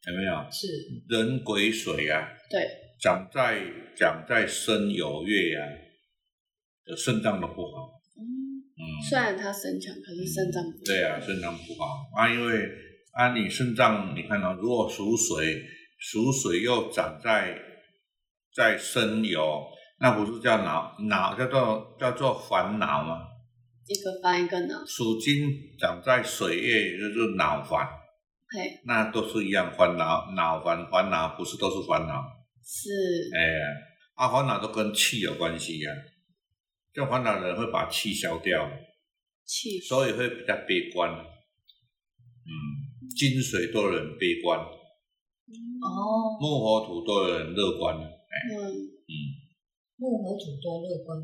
[0.08, 0.48] 有没有？
[0.52, 0.68] 是
[1.10, 2.68] 人癸水啊，对，
[3.02, 3.62] 长在
[3.98, 5.68] 长在身有月呀，
[6.86, 8.00] 的肾脏都不好。
[8.18, 8.24] 嗯
[8.80, 12.70] 嗯，虽然他身强，可是肾脏不对啊，肾脏不好啊，因为
[13.14, 15.64] 啊，你肾脏你看到，如果属水，
[16.00, 17.60] 属水又长在
[18.54, 19.68] 在生有，
[20.00, 23.22] 那不是叫恼恼，叫做叫做烦恼吗？
[23.88, 24.86] 一个烦一个恼。
[24.86, 27.88] 属金长在水月，就是恼烦。
[28.86, 32.24] 那都是一样，烦恼、恼烦、烦恼，不是都是烦恼？
[32.64, 32.90] 是。
[33.36, 33.60] 哎呀，
[34.16, 35.92] 啊，烦恼都跟气有关系呀。
[36.92, 38.70] 这烦恼的人会把气消掉，
[39.46, 41.12] 气，所以会比较悲观。
[41.12, 42.52] 嗯，
[43.16, 44.60] 金水多人悲观。
[44.60, 46.38] 哦。
[46.42, 47.96] 木火土多人乐观。
[48.30, 48.34] 哎。
[48.56, 48.72] 嗯。
[48.78, 49.14] 嗯。
[49.98, 51.20] 木和土多乐观。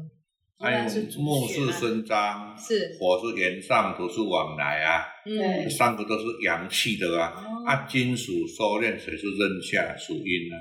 [0.58, 0.86] 还有
[1.20, 10.56] 木是生张，是火是延上，土是往来啊，嗯，三个都是阳气的啊，啊，金属收敛，水是扔下，属阴啊，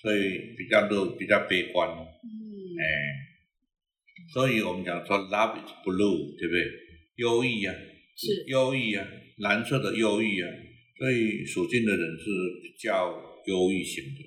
[0.00, 2.32] 所以比较乐，比较悲观，嗯，
[2.80, 2.82] 哎，
[4.32, 6.64] 所以我们讲说 love is blue，对不对？
[7.16, 7.74] 忧郁啊，
[8.16, 10.48] 是忧郁啊，蓝色的忧郁啊，
[10.98, 12.24] 所以属金的人是
[12.62, 13.12] 比较
[13.44, 14.24] 忧郁型的，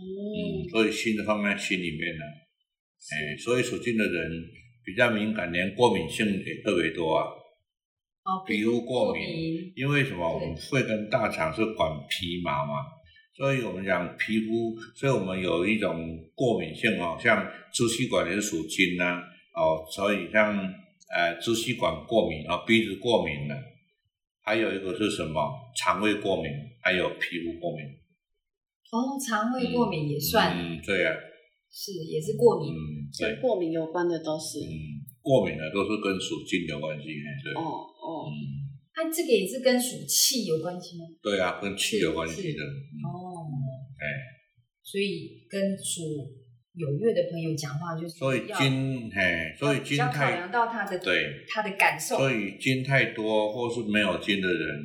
[0.00, 2.24] 嗯，所以心的放在心里面呢。
[3.12, 4.30] 哎，所以属金的人
[4.84, 7.26] 比较敏感，连过敏性也特别多啊。
[8.22, 10.34] 哦，皮肤过敏，因为什么？
[10.34, 12.84] 我们肺跟大肠是管皮毛嘛，
[13.34, 19.22] 所以我们讲皮肤，所以我们有一种过敏性哦，像支气管也是属金呐，
[19.54, 20.54] 哦，所以像
[21.14, 23.56] 呃支气管过敏啊，鼻子过敏的，
[24.44, 25.40] 还有一个是什么？
[25.78, 27.86] 肠胃过敏，还有皮肤过敏。
[28.90, 30.56] 哦，肠胃过敏也算。
[30.56, 31.10] 嗯，对呀。
[31.70, 32.74] 是，也是过敏，
[33.18, 34.58] 跟过敏有关的都是。
[34.58, 34.74] 嗯，
[35.22, 37.06] 过敏的都是跟属金有关系，
[37.44, 37.54] 对。
[37.54, 38.26] 哦哦。
[38.26, 38.34] 嗯，
[38.92, 41.04] 它这个也是跟属气有关系吗？
[41.22, 42.62] 对啊，跟气有关系的。
[42.64, 43.46] 哦。
[43.98, 44.04] 哎。
[44.82, 46.02] 所以跟属
[46.74, 52.16] 有月的朋友讲话，就是所以金，嘿，所以金太考量到他的对他的感受。
[52.16, 54.84] 所以金太多或是没有金的人，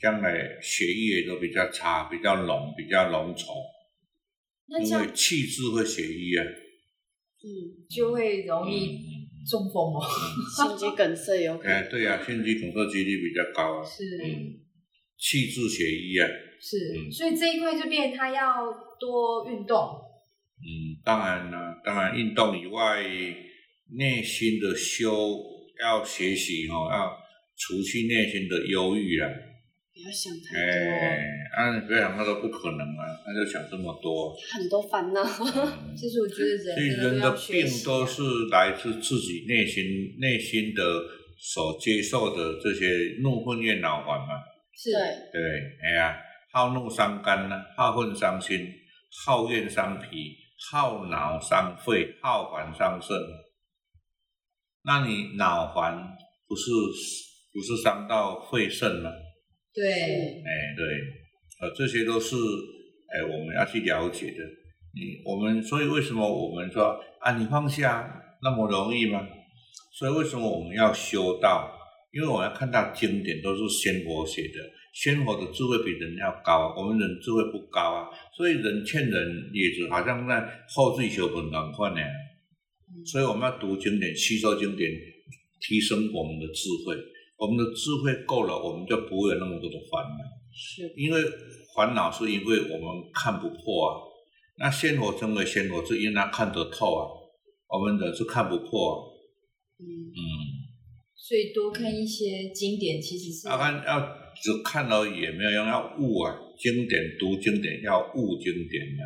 [0.00, 3.52] 将来血液都比较差，比较浓，比较浓稠。
[4.82, 7.48] 因为气滞会血瘀啊，嗯，
[7.88, 9.00] 就会容易
[9.48, 10.00] 中风哦，
[10.54, 11.72] 心肌梗塞有可能。
[11.72, 13.84] 哎，对呀，心肌梗塞几率比较高啊。
[13.84, 14.60] 是，嗯，
[15.16, 16.28] 气滞血瘀啊。
[16.60, 18.66] 是，所以这一块就变他要
[19.00, 19.78] 多运动。
[20.60, 23.02] 嗯，当然了，当然运动以外，
[23.96, 25.40] 内心的修
[25.80, 27.16] 要学习哦，要
[27.56, 29.30] 除去内心的忧郁啊。
[29.98, 30.62] 不要想太多。
[30.62, 31.18] 哎，
[31.56, 33.02] 啊，不要想太多，不可能啊！
[33.26, 34.32] 那就想这么多。
[34.52, 35.24] 很多烦恼。
[35.96, 39.82] 其实我觉得人，所以人的病都是来自自己内心
[40.20, 40.84] 内心的
[41.36, 44.38] 所接受的这些怒愤怨恼烦嘛。
[44.76, 44.92] 是。
[44.92, 45.42] 对，
[45.82, 46.16] 哎呀，
[46.52, 48.68] 好怒伤肝呐，好恨伤心，
[49.26, 50.36] 好怨伤脾，
[50.70, 53.16] 好恼伤肺，好烦伤肾。
[54.84, 55.98] 那你恼烦
[56.46, 56.70] 不是
[57.52, 59.10] 不是伤到肺肾吗？
[59.78, 59.92] 对，
[60.42, 60.84] 哎，对，
[61.60, 64.42] 呃，这些都是哎我们要去了解的。
[64.92, 68.12] 你我们所以为什么我们说啊，你放下
[68.42, 69.24] 那么容易吗？
[69.96, 71.72] 所以为什么我们要修道？
[72.12, 74.58] 因为我们要看到经典都是仙佛写的，
[74.94, 82.00] 仙佛的智慧比人要高，我们人智慧不高啊，所以人欠人也就好像在后缀修本难看呢。
[83.06, 84.90] 所以我们要读经典，吸收经典，
[85.60, 86.96] 提升我们的智慧。
[87.38, 90.18] 我们的智慧够了，我们就不会有那么多的烦恼。
[90.52, 91.22] 是，因为
[91.76, 94.02] 烦恼是因为我们看不破啊。
[94.58, 97.06] 那仙佛成为仙佛，是因为他看得透啊。
[97.68, 98.94] 我们人是看不破啊。
[99.78, 100.18] 嗯，嗯，
[101.14, 104.00] 所以多看一些经典，其实是要看要
[104.42, 106.34] 只看了也没有用，要悟啊。
[106.58, 109.02] 经典读经典要悟经典的。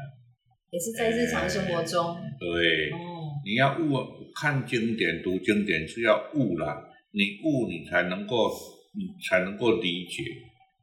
[0.70, 2.16] 也是在日常生活中。
[2.40, 2.96] 对，哦，
[3.44, 4.00] 你要悟
[4.34, 6.88] 看经典读经典是要悟啦。
[7.12, 8.50] 你悟，你才能够，
[8.94, 10.24] 你才能够理解，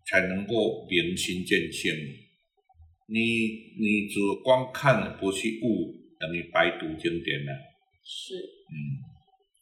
[0.06, 1.92] 才能够明心见性。
[3.08, 3.20] 你
[3.80, 7.52] 你只光看不去悟，等于白读经典了。
[8.06, 8.78] 是，嗯，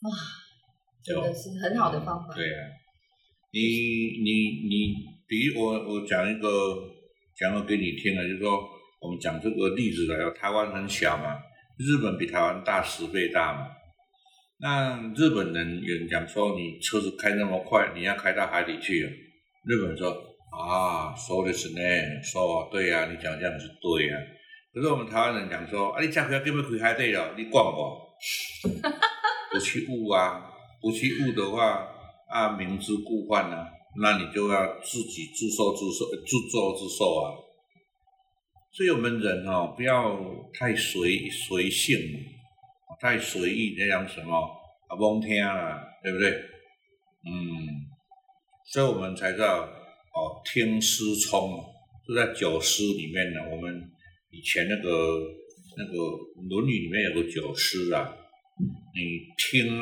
[0.04, 0.12] 哇，
[1.02, 2.36] 真的是很好的方法。
[2.36, 2.60] 对啊，
[3.54, 4.94] 你你你，
[5.26, 6.50] 比如我我讲一个
[7.38, 8.60] 讲个给你听啊，就是说
[9.00, 11.40] 我们讲这个例子来，台湾很小嘛，
[11.78, 13.77] 日本比台湾大十倍大嘛。
[14.60, 19.04] 那日本人有人讲说，你车子开那么快，你要开到海里去？
[19.64, 20.10] 日本人说
[20.52, 21.80] 啊，说的是呢，
[22.24, 24.18] 说对呀，你讲这样是对呀。
[24.74, 28.02] 可是我们台湾人讲说，啊，你驾不要根本开海底了，你管我？
[29.54, 30.42] 不去悟啊，
[30.82, 31.88] 不去悟的话，
[32.28, 33.68] 啊，明知故犯啊，
[34.02, 37.30] 那你就要自己自受自受，自作自受啊。
[38.72, 40.20] 所以我们人哦，不要
[40.56, 42.00] 太随随性。
[43.00, 44.36] 太随意，那样什么
[44.88, 46.32] 啊，蒙听啦，对不对？
[46.32, 47.86] 嗯，
[48.72, 51.64] 所以我们才知道哦，听思聪，
[52.08, 53.40] 就在九诗里面呢。
[53.52, 53.92] 我们
[54.32, 54.90] 以前那个
[55.78, 55.94] 那个
[56.50, 58.16] 《论语》里面有个九诗啊，
[58.96, 59.80] 你听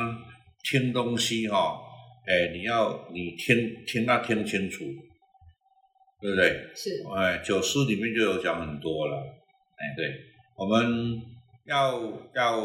[0.64, 1.80] 听东西哈，
[2.26, 4.84] 哎，你要你听听要听清楚，
[6.20, 6.48] 对不对？
[6.74, 7.02] 是。
[7.16, 10.12] 哎，九诗里面就有讲很多了，哎，对，
[10.56, 11.35] 我们。
[11.66, 12.00] 要
[12.34, 12.60] 要，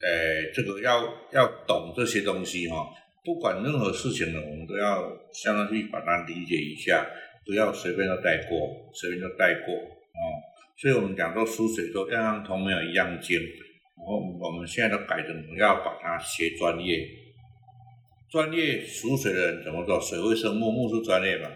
[0.00, 2.86] 诶，这个要要懂这些东西哈，
[3.24, 7.04] 不管任何事情呢，我们都要相当去把它理解一下，
[7.44, 8.58] 不要随便就带过，
[8.94, 10.18] 随便就带过哦。
[10.78, 13.40] 所以我们讲说书水都样样通，没有一样精。
[13.96, 17.08] 我我们现在都改成要把它学专业，
[18.30, 19.98] 专业属水的人怎么做？
[20.00, 21.48] 水会生木，木是专业嘛，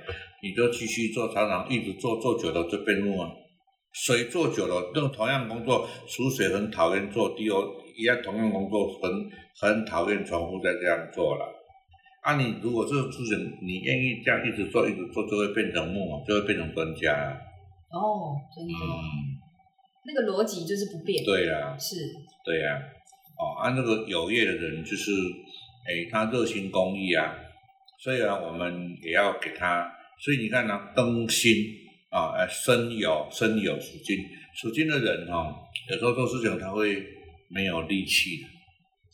[0.42, 3.30] 你就继续做，常常一直做，做久了就变木啊。
[3.92, 7.56] 水做久了，这种同样工作，属水很讨厌做，第二
[7.96, 9.10] 一样同样工作很
[9.60, 11.44] 很讨厌重复再这样做了。
[12.22, 17.32] 啊，你如果是出水，你愿意这样一直做一直做，就会变成木，就会变成专家了。
[17.90, 18.72] 哦，真的。
[18.72, 19.40] 嗯。
[20.06, 21.24] 那个逻辑就是不变。
[21.24, 21.76] 对呀。
[21.78, 21.96] 是。
[22.44, 22.78] 对呀。
[23.38, 25.10] 哦，按那个有业的人，就是
[25.88, 27.34] 哎，他热心公益啊，
[27.98, 29.90] 所以啊，我们也要给他。
[30.22, 31.56] 所以你看呢，更新。
[32.10, 34.18] 啊，呃，身有身有属金，
[34.54, 35.54] 属金的人哈，
[35.90, 37.02] 有时候做事情他会
[37.48, 38.48] 没有力气的，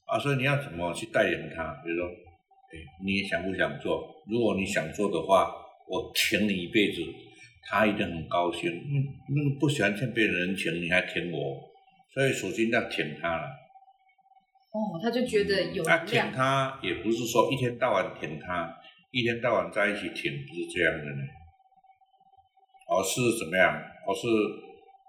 [0.07, 1.75] 啊，所以你要怎么去带领他？
[1.85, 4.03] 比如说，哎，你想不想做？
[4.27, 5.53] 如果你想做的话，
[5.89, 7.03] 我挺你一辈子，
[7.69, 8.71] 他一定很高兴。
[8.71, 11.61] 嗯，那不喜欢欠别人人情，你还挺我，
[12.15, 13.45] 所以属金要挺他了。
[14.73, 18.75] 哦，他就觉得有他挺他也不是说一天到晚挺他，
[19.11, 21.23] 一天到晚在一起挺，不是这样的呢。
[22.89, 23.75] 而是怎么样？
[24.07, 24.27] 而是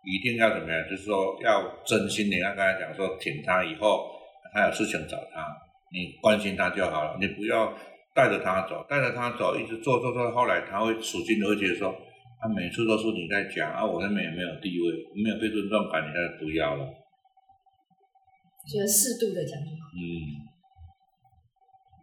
[0.04, 0.84] 一定要怎么样？
[0.90, 4.10] 就是说要真心的，像刚才讲说，挺他以后，
[4.54, 5.46] 他有事情找他，
[5.92, 7.18] 你关心他就好了。
[7.20, 7.74] 你不要
[8.16, 11.94] 带着他走，带着他走，一直做做做，后来他会处境都会觉得说，
[12.42, 16.88] 他每次都是你在讲，啊，我那边也没有地位，没有被尊重感，你那就不要了。
[18.66, 19.92] 就是适度的讲就好。
[19.94, 20.48] 嗯。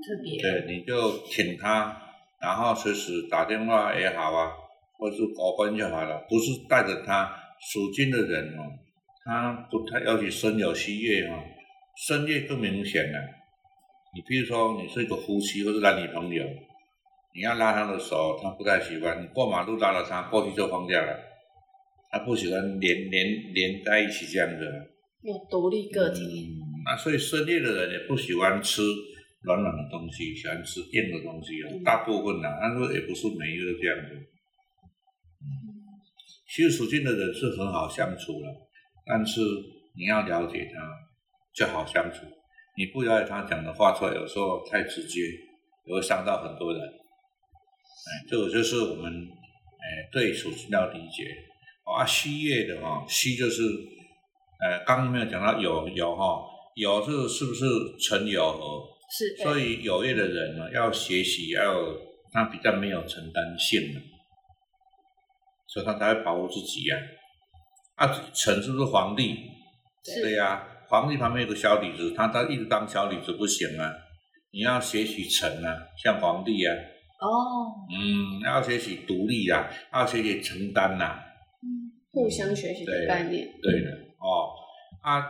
[0.05, 0.41] 特别。
[0.41, 1.97] 对，你就挺他，
[2.41, 4.53] 然后随时打电话也好啊。
[5.05, 7.31] 或是高官就好了，不是带着他
[7.61, 8.73] 属金的人哦，
[9.23, 11.45] 他不太要去生有息业哦，
[12.09, 13.19] 生业更明显了。
[14.15, 16.43] 你比如说，你是一个夫妻或是男女朋友，
[17.35, 19.23] 你要拉他的手，他不太喜欢。
[19.23, 21.21] 你过马路拉了他，过去就放掉了。
[22.11, 24.65] 他不喜欢连连连在一起这样的。
[25.21, 26.49] 有独立个体。
[26.49, 28.81] 嗯，那所以生业的人也不喜欢吃
[29.43, 31.69] 软软的东西，喜欢吃硬的东西哦。
[31.85, 34.17] 大部分啊，但是也不是每一个这样子。
[36.55, 38.47] 其实属金的人是很好相处的，
[39.05, 39.41] 但是
[39.97, 40.89] 你要了解他
[41.53, 42.25] 就好相处。
[42.77, 45.21] 你不了解他讲的话出来，有时候太直接，
[45.85, 46.81] 也会伤到很多人。
[46.81, 51.25] 哎，这个就是我们哎对属性要理解。
[51.83, 53.63] 啊，虚月的哈，虚就是，
[54.61, 56.41] 呃，刚刚没有讲到有有哈，
[56.77, 57.65] 有是是不是
[57.99, 58.81] 成有合？
[59.11, 61.75] 是，所以有业的人呢，要学习要
[62.33, 64.01] 他比较没有承担性的，
[65.75, 66.97] 所以他才会保护自己呀。
[67.97, 69.37] 啊，臣是不是皇帝？
[70.23, 73.93] 对呀，皇帝旁边有个小李子，他他一直当小李子不行啊。
[74.53, 76.73] 你要学习臣啊，像皇帝啊。
[77.21, 77.75] 哦。
[77.91, 81.19] 嗯，要学习独立啊，要学习承担呐。
[81.61, 83.49] 嗯，互相学习的概念。
[83.61, 84.55] 对的，哦，
[85.03, 85.27] 啊，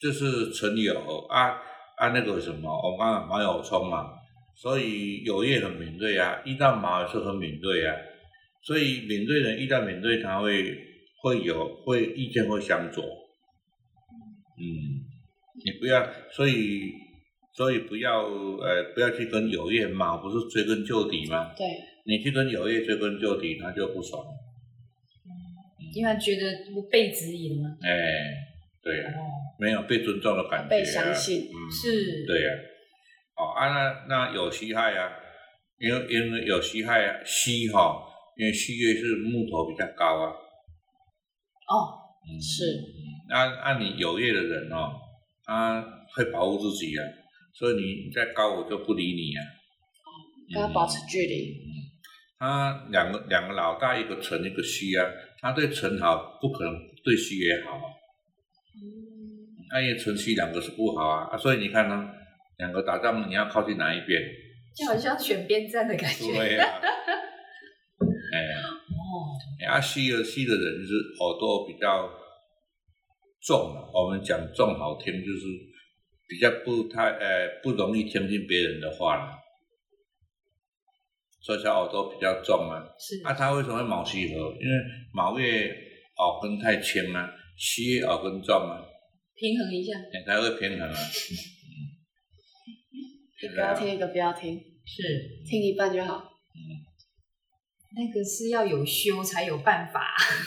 [0.00, 1.54] 就是臣有啊
[1.96, 4.10] 啊那个什么，我刚刚毛有冲嘛，
[4.56, 7.94] 所以有业很敏锐啊，遇到马也是很敏锐啊，
[8.62, 10.86] 所以敏锐人遇到敏锐，他会。
[11.22, 14.64] 会有会意见会相左，嗯，
[15.62, 16.94] 你不要，所以
[17.54, 21.52] 所以不要呃不要去跟有业嘛，不是追根究底吗？
[21.54, 21.66] 对，
[22.06, 24.24] 你去跟有业追根究底，他就不爽，
[25.92, 27.68] 因为觉得不被指引吗？
[27.82, 27.90] 哎，
[28.82, 29.12] 对呀，
[29.58, 32.48] 没有被尊重的感觉，被相信，是，对呀，
[33.36, 35.12] 哦啊那那有虚害啊，
[35.78, 38.06] 因为因为有虚害啊，虚哈，
[38.40, 40.32] 因为虚月是木头比较高啊。
[41.68, 41.76] 哦，
[42.40, 42.80] 是，
[43.28, 44.96] 按按你有业的人哦，
[45.44, 45.84] 他
[46.14, 47.04] 会保护自己啊，
[47.52, 49.44] 所以你再高我就不理你啊，
[50.54, 51.52] 跟他保持距离。
[51.52, 51.68] 嗯，
[52.38, 55.04] 他两个两个老大，一个纯一个虚啊，
[55.38, 56.72] 他对纯好，不可能
[57.04, 57.84] 对虚也好啊。
[58.74, 62.08] 嗯，那因为纯虚两个是不好啊，啊，所以你看呢，
[62.56, 64.18] 两个打仗你要靠近哪一边？
[64.74, 66.32] 就好像选边站的感觉。
[66.32, 66.80] 对啊。
[69.60, 69.66] 哎。
[69.66, 72.10] 啊，吸的吸的人就是耳朵比较
[73.42, 75.46] 重，我们讲重好听，就是
[76.28, 79.38] 比较不太呃不容易听进别人的话了，
[81.42, 82.84] 所以小耳朵比较重啊。
[82.98, 83.20] 是。
[83.24, 84.34] 啊，他为什么会卯戌合？
[84.60, 84.74] 因为
[85.12, 88.86] 毛月耳根太轻啊，西月耳根重啊。
[89.34, 89.92] 平衡一下。
[90.26, 90.96] 才会平衡啊。
[93.42, 94.54] 一个要听，一个不要听。
[94.84, 95.02] 是。
[95.48, 96.16] 听一半就好。
[96.54, 96.89] 嗯。
[97.96, 100.00] 那个是要有修才有办法，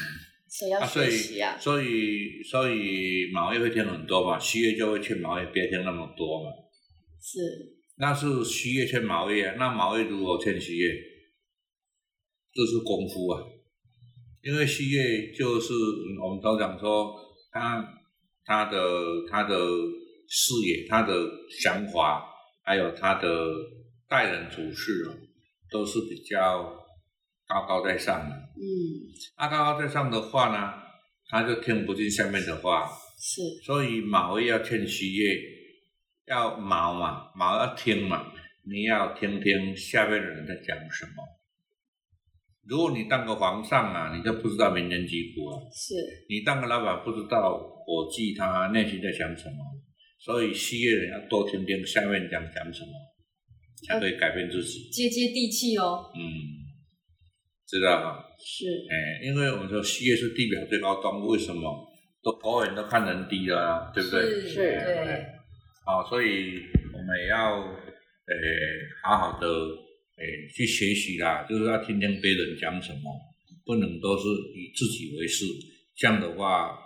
[0.50, 1.58] 所以要学习啊。
[1.60, 6.50] 所以所以毛月会添很多嘛，虚月就会欠毛月别添那么多嘛。
[7.22, 7.40] 是。
[7.98, 10.94] 那是虚月欠毛月，那毛月如果欠虚月，
[12.54, 13.44] 这是功夫啊。
[14.42, 15.74] 因为虚月就是
[16.24, 17.14] 我们都讲说，
[17.52, 17.86] 他
[18.46, 18.80] 他的
[19.30, 19.58] 他的
[20.28, 21.14] 视野、他的
[21.62, 22.26] 想法，
[22.64, 23.28] 还有他的
[24.08, 25.12] 待人处事啊，
[25.70, 26.80] 都是比较。
[27.48, 28.64] 高高在上的，嗯，
[29.36, 30.74] 啊，高高在上的话呢，
[31.28, 32.90] 他就听不进下面的话，
[33.20, 35.36] 是，所以卯月要趁虚月，
[36.28, 38.32] 要卯嘛，卯要听嘛，
[38.66, 41.12] 你要听听下面的人在讲什么。
[42.66, 45.94] 如果你当个皇上啊，你就不知道民间疾苦啊，是。
[46.30, 49.58] 你当个老板不知道伙计他内心在想什么，
[50.18, 52.92] 所以虚月人要多听听下面讲讲什么，
[53.86, 56.63] 才可以改变自己，接接地气哦，嗯。
[57.74, 61.90] 知道吗，是，哎，因为我们说蜥蜴是地表最高动物，为什么？
[62.22, 64.22] 都狗眼都看人低了，对不对？
[64.22, 65.26] 是，是，对。
[65.84, 66.62] 好，所以
[66.94, 68.34] 我们也要，呃，
[69.04, 73.12] 好好的，呃，去学习啦，就是要听听别人讲什么，
[73.66, 75.44] 不能都是以自己为是，
[75.98, 76.78] 这样的话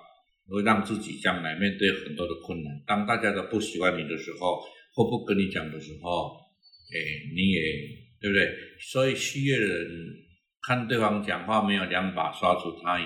[0.47, 2.71] 会让自己将来面对很多的困难。
[2.87, 4.61] 当大家都不喜欢你的时候，
[4.95, 6.31] 或不跟你讲的时候，
[6.93, 6.97] 哎，
[7.35, 7.61] 你也
[8.21, 8.49] 对不对？
[8.79, 10.26] 所以蜥蜴人。
[10.61, 13.05] 看对方讲话没有两把刷子，他也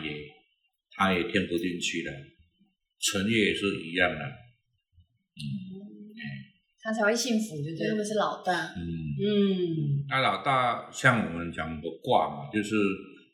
[0.95, 2.13] 他也听不进去了。
[2.99, 5.41] 陈月也是一样的，嗯，
[6.81, 8.81] 他才会幸福，就对，他们是老大，嗯
[9.19, 12.75] 嗯，那老大像我们讲的卦嘛，就是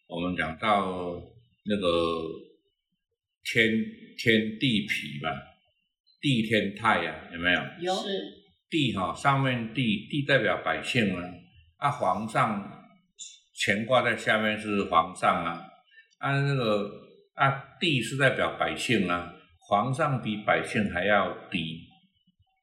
[0.08, 1.22] 我们讲到
[1.66, 1.88] 那个
[3.44, 3.70] 天
[4.18, 5.30] 天地痞吧，
[6.22, 7.60] 地天泰呀，有没有？
[7.82, 7.94] 有。
[8.70, 11.24] 地哈上面地地代表百姓啊，
[11.78, 12.77] 啊皇上。
[13.60, 15.66] 乾卦在下面是皇上啊，
[16.20, 16.92] 按那个
[17.34, 19.34] 啊地是代表百姓啊，
[19.68, 21.80] 皇上比百姓还要低，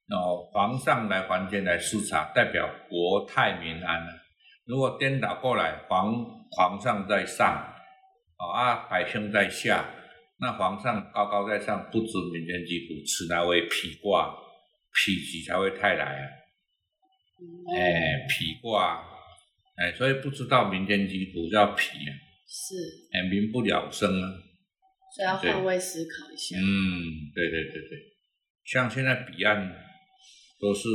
[0.09, 4.09] 哦，皇上来凡间来视察，代表国泰民安啊。
[4.67, 6.15] 如果颠倒过来，皇
[6.53, 7.75] 皇上在上，
[8.39, 9.85] 哦啊百姓在下，
[10.39, 14.33] 那皇上高高在上，不知民间疾苦，此乃为痞卦，
[14.93, 16.23] 否极才会泰来啊。
[17.75, 19.14] 哎，否卦。
[19.77, 22.11] 哎，所以不知道民间疾苦叫皮啊，
[22.47, 22.75] 是
[23.13, 24.29] 哎民不聊生啊，
[25.17, 26.57] 所以要换位思考一下。
[26.57, 26.63] 嗯，
[27.35, 27.99] 对对对对，
[28.65, 29.75] 像现在彼岸
[30.61, 30.89] 都是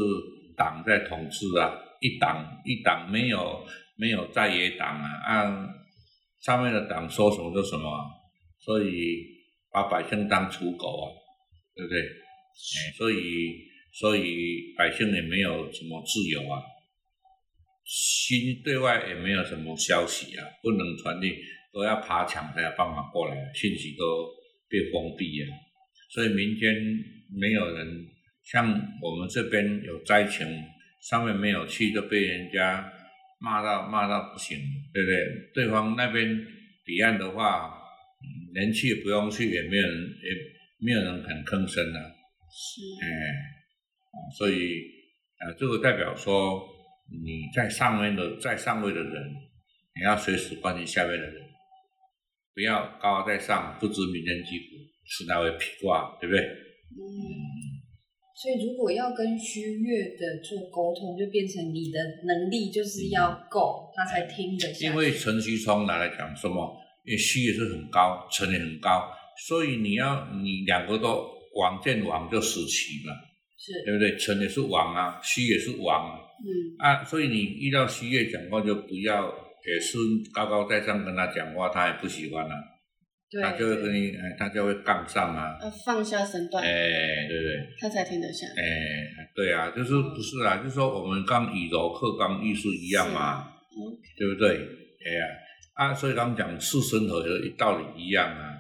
[0.56, 3.66] 党在统治啊，一党一党没有
[3.98, 5.70] 没有在野党啊，按
[6.42, 8.06] 上面的党说什么就什么，啊
[8.64, 9.26] 所以
[9.72, 11.12] 把百姓当刍狗啊，
[11.76, 12.00] 对不对？
[12.00, 13.56] 哎，所以
[13.94, 16.62] 所以百姓也没有什么自由啊，
[17.86, 21.36] 新对外也没有什么消息啊，不能传递，
[21.74, 24.30] 都要爬墙才有办法过来，信息都
[24.70, 25.48] 被封闭啊，
[26.12, 26.76] 所以民间
[27.40, 28.06] 没有人
[28.44, 28.68] 像
[29.02, 30.48] 我们这边有灾情，
[31.10, 32.92] 上面没有去都被人家
[33.40, 34.58] 骂到骂到不行，
[34.94, 35.52] 对不对？
[35.54, 36.46] 对方那边
[36.86, 37.74] 彼岸的话，
[38.54, 42.00] 连去也不用去，也没有人也没有人肯吭声啊。
[42.52, 43.08] 是，哎，
[44.38, 44.82] 所以
[45.38, 46.68] 啊，这个代表说
[47.12, 49.14] 你在上面的在上位的人，
[49.96, 51.34] 你要随时关心下面的人，
[52.54, 54.66] 不要高高在上，不知民间疾苦，
[55.06, 56.42] 此乃为披挂，对不对？
[56.42, 57.02] 嗯，
[58.36, 64.90] 所以如果要跟虚月的做沟通，就变成你的能力就是要够，他才听得下。
[64.90, 66.78] 因为辰戌冲拿来讲什么？
[67.06, 69.12] 因为虚也是很高，辰也很高，
[69.48, 71.40] 所以你要你两个都。
[71.56, 73.12] 王见王就死棋嘛，
[73.60, 73.74] 是。
[73.86, 74.16] 对不对？
[74.18, 76.48] 辰也是王啊，戌也是王啊，嗯，
[76.80, 79.98] 啊，所以你遇到戌月讲话就不要也是
[80.34, 82.56] 高高在上跟他讲话，他也不喜欢啊，
[83.30, 87.68] 对，他就会跟你，哎，他就会杠上啊，要放下身段，哎，对不对？
[87.80, 90.58] 他才听得下，哎，对啊，就是不是啊？
[90.58, 93.78] 就是说我们刚以柔克刚意思一样嘛，嗯，
[94.18, 94.56] 对不对？
[95.06, 95.26] 哎呀，
[95.76, 98.56] 啊，所以刚讲四生合的道理一样啊。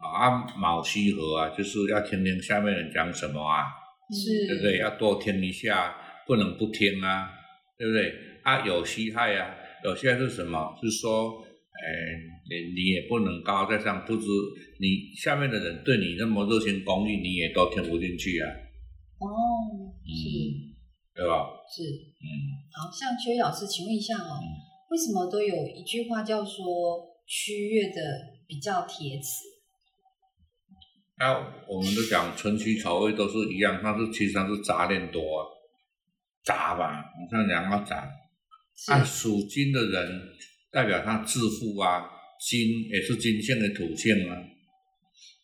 [0.00, 3.66] 啊，卯戌合啊，就是要听听下面人讲什么啊，
[4.12, 4.78] 是，对不对？
[4.78, 5.94] 要多听一下，
[6.26, 7.30] 不能不听啊，
[7.78, 8.12] 对不对？
[8.42, 9.54] 啊，有稀害啊，
[9.84, 10.76] 有稀害是什么？
[10.80, 12.16] 是说，哎，
[12.48, 14.26] 你你也不能高高在上，不知
[14.80, 18.48] 你下面的人对你那么热心公益，你也都听不进去啊。
[19.18, 19.28] 哦，
[20.06, 20.24] 是，
[21.14, 21.46] 对吧？
[21.68, 22.26] 是，嗯，
[22.72, 24.40] 好像邱老师，请问一下哦，
[24.90, 28.00] 为什么都有一句话叫说虚月的
[28.48, 29.49] 比较铁齿？
[31.20, 31.34] 那
[31.68, 35.46] 我们都讲春戌丑未都是一样，它是其实它是杂念多，
[36.42, 38.10] 杂吧，你像讲要杂。
[38.88, 40.22] 按属金的人，
[40.72, 42.08] 代表他致富啊，
[42.40, 44.34] 金也是金性的土性啊。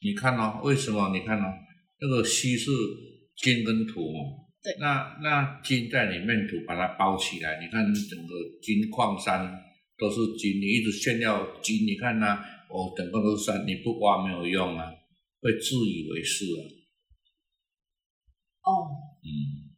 [0.01, 1.11] 你看哦，为什么？
[1.13, 1.45] 你看哦，
[2.01, 2.71] 那个西是
[3.37, 4.19] 金跟土嘛，
[4.63, 9.55] 对，那那金在里面，土把它包起来，你看整个金矿山
[9.99, 14.91] 都是金，你一直炫耀金，你看呐，哦，整个都是山，你不挖没有用啊。
[15.41, 16.61] 会自以为是啊，
[18.63, 18.73] 哦，
[19.23, 19.77] 嗯，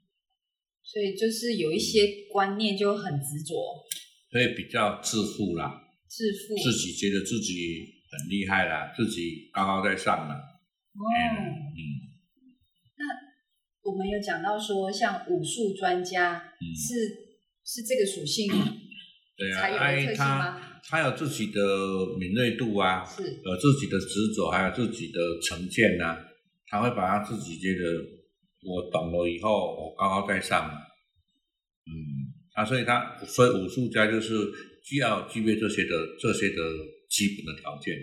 [0.83, 3.55] 所以就是有一些观念就很执着，
[4.31, 11.05] 所以比较自负啦，自负，自己觉得自己很厉害啦，自己高高在上了，哦，
[11.77, 11.79] 嗯，
[12.97, 17.29] 那我们有讲到说，像武术专家是
[17.65, 18.49] 是这个属性，
[19.37, 20.68] 对啊，才有的特性吗？
[20.85, 21.61] 他有自己的
[22.18, 26.16] 敏锐度啊，是，有自己的执着，还有自己的成见呐。
[26.66, 27.85] 他会把他自己觉得
[28.62, 30.70] 我懂了以后，我高高在上，
[31.87, 31.93] 嗯，
[32.55, 34.35] 啊，所以他所以武术家就是
[34.85, 36.57] 既要具备这些的这些的
[37.09, 37.97] 基本的条件，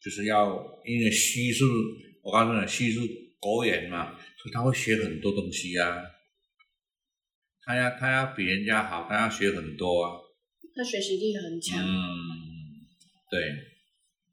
[0.00, 1.64] 就是要因为虚是，
[2.22, 3.00] 我告诉你，虚是
[3.40, 6.02] 狗眼嘛，所以他会学很多东西啊。
[7.62, 10.25] 他要他要比人家好，他要学很多啊。
[10.76, 11.88] 他学习力很强，嗯，
[13.30, 13.40] 对，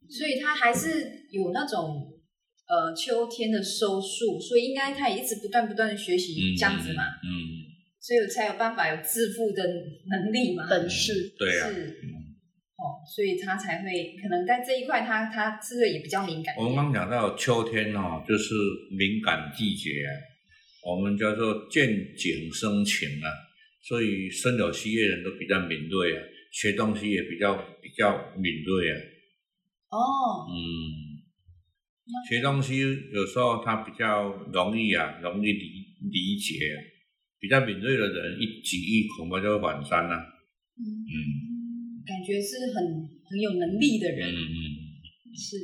[0.09, 2.11] 所以他还是有那种
[2.67, 7.63] 呃秋天的收束，所以应该他也一直不断不断的学习这样子嘛，嗯，
[8.01, 11.97] 所以才有办法有致富的能力嘛，本事，对啊，是，
[12.75, 16.53] 哦，所以他才会可能在这一块他他这个也比较敏感。
[16.57, 18.53] 我们刚讲到秋天哦，就是
[18.91, 20.11] 敏感季节啊，
[20.91, 21.87] 我们叫做见
[22.17, 23.31] 景生情啊，
[23.87, 26.23] 所以生有虚月人都比较敏锐啊。
[26.53, 28.95] 学东西也比较比较敏锐啊。
[29.89, 30.45] 哦。
[30.47, 30.53] 嗯。
[32.29, 32.77] 学东西
[33.11, 35.61] 有时候他比较容易啊，容易理
[36.11, 36.77] 理解啊。
[37.39, 40.15] 比较敏锐的人一举一恐怕就会反山了。
[40.77, 40.85] 嗯。
[40.85, 41.17] 嗯。
[42.05, 42.83] 感觉是很
[43.29, 44.29] 很有能力的人。
[44.29, 44.55] 嗯嗯。
[45.35, 45.57] 是，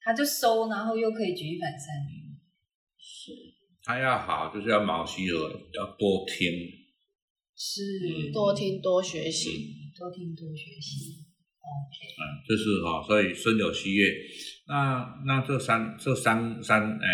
[0.00, 1.88] 他就收，然后又可以举一反三。
[2.96, 3.32] 是。
[3.82, 6.52] 他要好，就是要毛细耳，要多听。
[7.56, 8.30] 是。
[8.32, 9.75] 多听多学习。
[9.98, 11.24] 多听多学习
[11.64, 11.96] ，OK。
[12.20, 14.12] 嗯，就是哈，所以孙有虚月，
[14.68, 17.08] 那那这三这三三哎，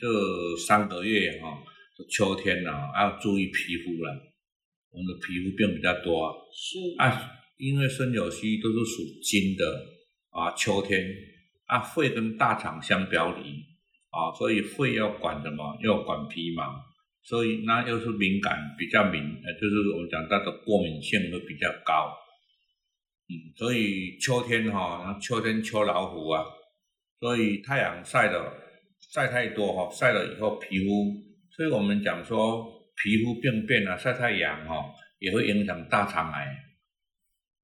[0.00, 1.62] 这三个月哈，
[2.10, 4.10] 秋天呢要注意皮肤了，
[4.90, 6.34] 我们的皮肤病比较多。
[6.52, 9.64] 是啊，因为孙有虚都是属金的
[10.30, 11.06] 啊，秋天
[11.66, 13.42] 啊，肺跟大肠相表里
[14.10, 15.78] 啊，所以肺要管什么？
[15.84, 16.82] 要管皮毛，
[17.22, 22.12] 所以那又是敏感，比较敏，呃，就是我们讲到的过敏性会比较高。
[23.34, 26.44] 嗯，所以秋天哈，秋天秋老虎啊，
[27.18, 28.52] 所以太阳晒的
[29.12, 31.12] 晒太多哈，晒了以后皮肤，
[31.56, 32.64] 所以我们讲说
[33.02, 34.84] 皮肤病变啊，晒太阳哈，
[35.18, 36.46] 也会影响大肠癌。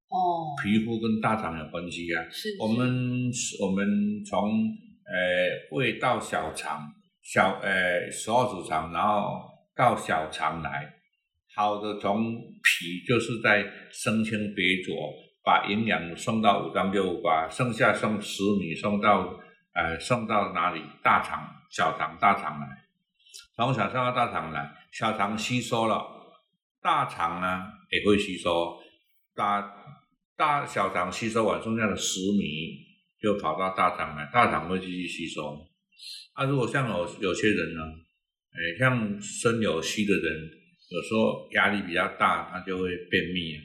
[0.08, 2.26] 哦，皮肤跟大肠有关系啊。
[2.30, 4.50] 是我们我们从
[5.06, 6.82] 呃胃到小肠，
[7.22, 9.40] 小呃十二指肠，然后
[9.76, 10.92] 到小肠来，
[11.54, 14.94] 好的从脾就是在升清别浊，
[15.42, 19.40] 把营养送到五脏六腑，把剩下送食米送到
[19.72, 20.82] 呃送到哪里？
[21.02, 22.66] 大肠、小肠、大肠来，
[23.56, 26.04] 从小肠到大肠来，小肠吸收了，
[26.82, 28.78] 大肠呢也会吸收，
[29.34, 29.74] 大
[30.36, 35.66] 大小肠吸收完剩下的食糜就跑到大肠来，大肠会继续吸收。
[36.34, 37.80] 啊，如果像有有些人呢，
[38.52, 40.50] 诶，像生有息的人，
[40.90, 43.60] 有时候压力比较大，他就会便秘啊。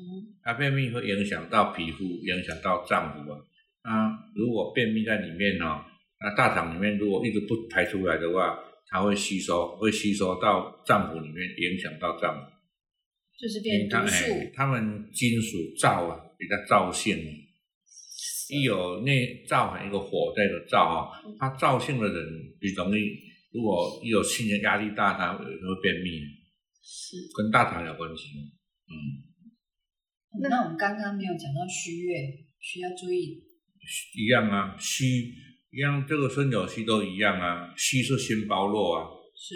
[0.00, 3.40] 嗯它便秘会影响到皮肤，影响到脏腑啊。
[3.84, 5.84] 那如果便秘在里面呢、
[6.20, 12.58] 那大肠里面如果一直不排出来的话，它会吸收，会吸收到脏腑里面，影响到脏腑。
[13.40, 17.30] 就是变你看，毒素，哎，他们金属燥啊，比较燥性啊。
[18.50, 22.16] 一有内燥含一个火在的燥啊，他燥性的人
[22.58, 23.20] 比容易，
[23.52, 26.18] 如果一有心理压力大，他会会便秘，
[26.82, 28.24] 是跟大肠有关系。
[28.88, 28.96] 嗯，
[30.40, 32.14] 那我们刚刚没有讲到虚月，
[32.60, 33.42] 需要注意。
[34.14, 35.06] 一样啊，虚
[35.70, 37.72] 一样，这个孙有虚都一样啊。
[37.76, 39.54] 虚是心包络啊，是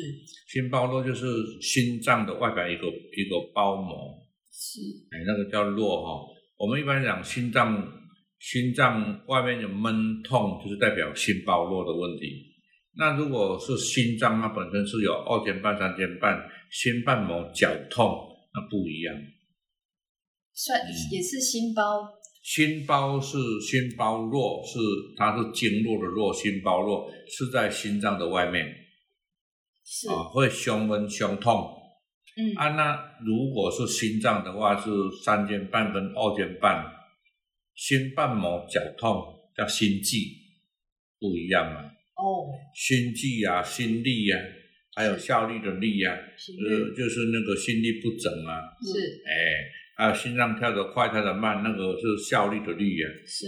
[0.48, 1.26] 心包络就是
[1.60, 4.18] 心脏的外表一个一个包膜，
[4.50, 6.24] 是哎，那个叫络哈。
[6.56, 7.86] 我们一般讲心脏，
[8.38, 12.50] 心脏外面有闷痛，就是代表心包络的问题。
[12.96, 16.38] 那如果是心脏，它本身是有二尖瓣、三尖瓣、
[16.70, 18.06] 心瓣膜绞痛，
[18.54, 19.14] 那不一样。
[20.54, 20.88] 算嗯。
[21.10, 22.08] 也是心包，
[22.42, 24.78] 心包是心包络，是
[25.16, 28.66] 它是经络的络，心包络是在心脏的外面
[29.84, 30.08] 是。
[30.08, 31.78] 啊，会胸闷、胸痛。
[32.34, 32.96] 嗯，啊，那
[33.26, 34.90] 如果是心脏的话，是
[35.22, 36.82] 三尖瓣跟二尖瓣，
[37.74, 39.22] 心瓣膜绞痛
[39.54, 40.16] 叫心悸，
[41.18, 41.90] 不一样嘛。
[42.16, 44.40] 哦，心悸啊，心力啊，
[44.94, 49.22] 还有效率的力啊，呃就是就是那个心力不整啊，是。
[49.28, 49.34] 哎，
[50.02, 53.06] 还有心脏跳得快跳得慢，那个是效率的力啊。
[53.24, 53.46] 是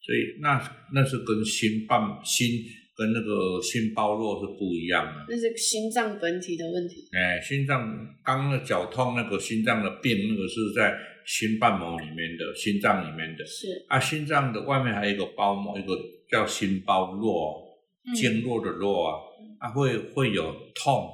[0.00, 0.62] 所以那
[0.94, 2.48] 那是跟心瓣心
[2.96, 5.26] 跟那个心包络是不一样的。
[5.28, 7.08] 那是心脏本体的问题。
[7.12, 7.94] 哎，心脏
[8.24, 10.96] 刚刚的绞痛，那个心脏的病，那个是在
[11.26, 13.44] 心瓣膜里面的，心脏里面的。
[13.44, 15.98] 是啊，心脏的外面还有一个包膜，一个
[16.30, 19.18] 叫心包络，嗯经络的络啊，
[19.58, 20.44] 啊会会有
[20.74, 21.08] 痛，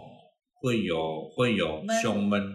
[0.60, 2.53] 会有会有胸闷，哎，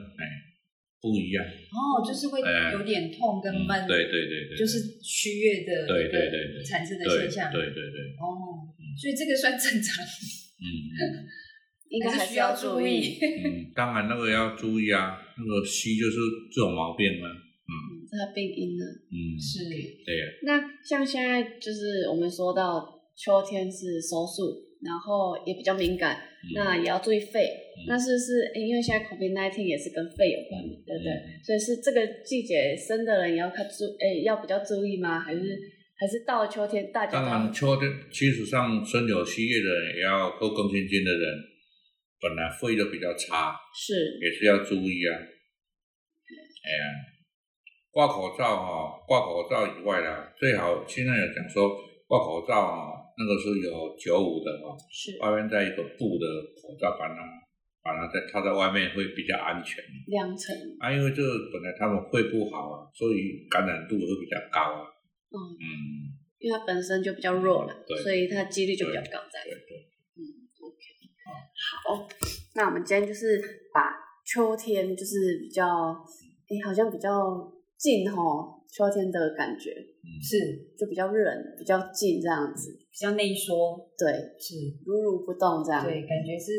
[1.01, 1.43] 不一样。
[1.43, 2.71] 哦，就是会哎。
[2.73, 6.63] 有点痛跟闷，嗯，对对对对，就是虚越的对对对对。
[6.63, 8.67] 产生的对现象，对对对，哦，
[8.99, 10.67] 所以这个算正常，嗯
[11.89, 13.17] 应该还是需要注注意。
[13.19, 16.17] 嗯，当然那个要注意啊，那个虚就是
[16.53, 17.71] 这种毛病啊，嗯。
[18.09, 18.85] 这它病因呢？
[19.11, 19.63] 嗯，是。
[20.05, 27.45] 对呀、那像现在就是我们说到秋天是收束，然后也比较敏感，嗯那也要注意肺。
[27.45, 31.11] 嗯那是不是因为现在 COVID 1 9也是跟肺有关的，对不对？
[31.11, 35.19] 嗯所以是这个季节生的人也要看注诶要比较注意吗？
[35.19, 35.39] 还是
[35.97, 41.23] 还是到了秋天大家当然，都秋天其实上生有虚液的人，也要够更新筋的人，
[42.21, 45.15] 本来肺就比较差，是也是要注意啊。
[46.63, 46.83] 哎呀，
[47.91, 51.69] 挂口罩哈、挂口罩以外啦，最好现在有讲说
[52.07, 55.19] 挂口罩哈、那个是有九五的哈、是。
[55.19, 57.19] 外面再一个布的口罩把它
[57.83, 59.83] 把它在套在外面会比较安全。
[60.07, 64.87] 两层，啊，因为这个本来他们肺不好啊，所以感染度会比较高啊。
[65.31, 65.67] 嗯，嗯，
[66.39, 67.97] 因为它本身就比较弱了，对。
[68.01, 69.43] 所以它几率就比较高在。
[69.43, 69.91] 对对。
[70.15, 70.19] 嗯
[70.63, 70.79] ，OK，
[71.83, 72.07] 好，
[72.55, 73.39] 那我们今天就是
[73.73, 73.93] 把
[74.25, 75.65] 秋天就是比较，
[76.47, 77.11] 诶，好像比较
[77.77, 79.73] 近吼，秋天的感觉
[80.21, 80.37] 是
[80.77, 81.25] 就比较冷，
[81.57, 84.55] 比较近这样子，比较内缩，对，是
[84.85, 85.83] 如如不动这样。
[85.83, 86.53] 对，感觉是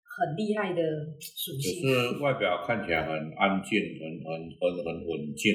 [0.00, 0.80] 很厉害的
[1.20, 5.52] 属只性，是外表看起来很安静、很很很很稳静，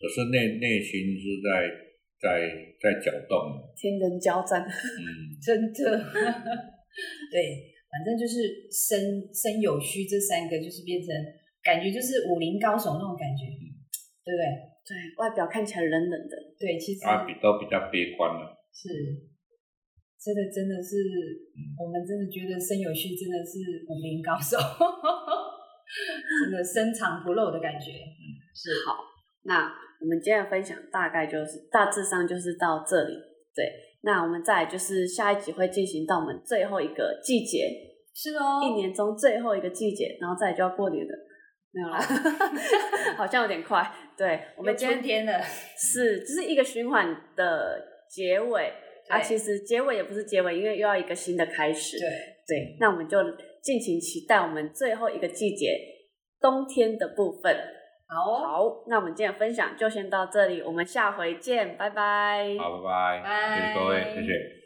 [0.00, 1.68] 可是内内心是在
[2.16, 2.48] 在
[2.80, 3.60] 在搅动。
[3.76, 5.06] 天人交战，嗯，
[5.44, 5.84] 真的，
[7.30, 11.12] 对，反正就是身身有虚这三个，就是变成
[11.62, 13.44] 感觉就是武林高手那种感觉，
[14.24, 14.44] 对不对？
[14.88, 18.56] 对外表看起来冷冷的，对，其实他比都比较悲观了。
[18.72, 18.88] 是
[20.16, 20.96] 这个真的是，
[21.78, 24.56] 我们真的觉得申有旭真的是武林高手，
[26.42, 27.92] 真的深藏不露的感觉。
[28.54, 29.04] 是好，
[29.44, 29.70] 那
[30.00, 33.12] 我们今天的分享大概就是大致上就是到这里。
[33.54, 33.70] 对，
[34.02, 37.68] 那我们再来就是下一集会进行到我们最后一个季节，
[38.14, 41.12] 是哦，一年中最后一个季节，然后再来就要过年了。
[41.70, 42.00] 没有啦，
[43.16, 43.84] 好像有点快。
[44.18, 45.40] 对，我们今天春天了，
[45.78, 47.06] 是就是一个循环
[47.36, 48.72] 的结尾
[49.08, 51.96] 啊，其实结尾也不是结尾，因为又要一个新的开始。
[51.98, 52.08] 对，
[52.48, 53.18] 对，那我们就
[53.62, 55.78] 尽情期待我们最后一个季节
[56.40, 57.56] 冬天的部分。
[58.08, 62.56] 好哦，好，那我们今天的分享就先到这里，我们下回见，拜拜。
[62.58, 64.57] 好，拜拜，拜谢谢各位，谢谢。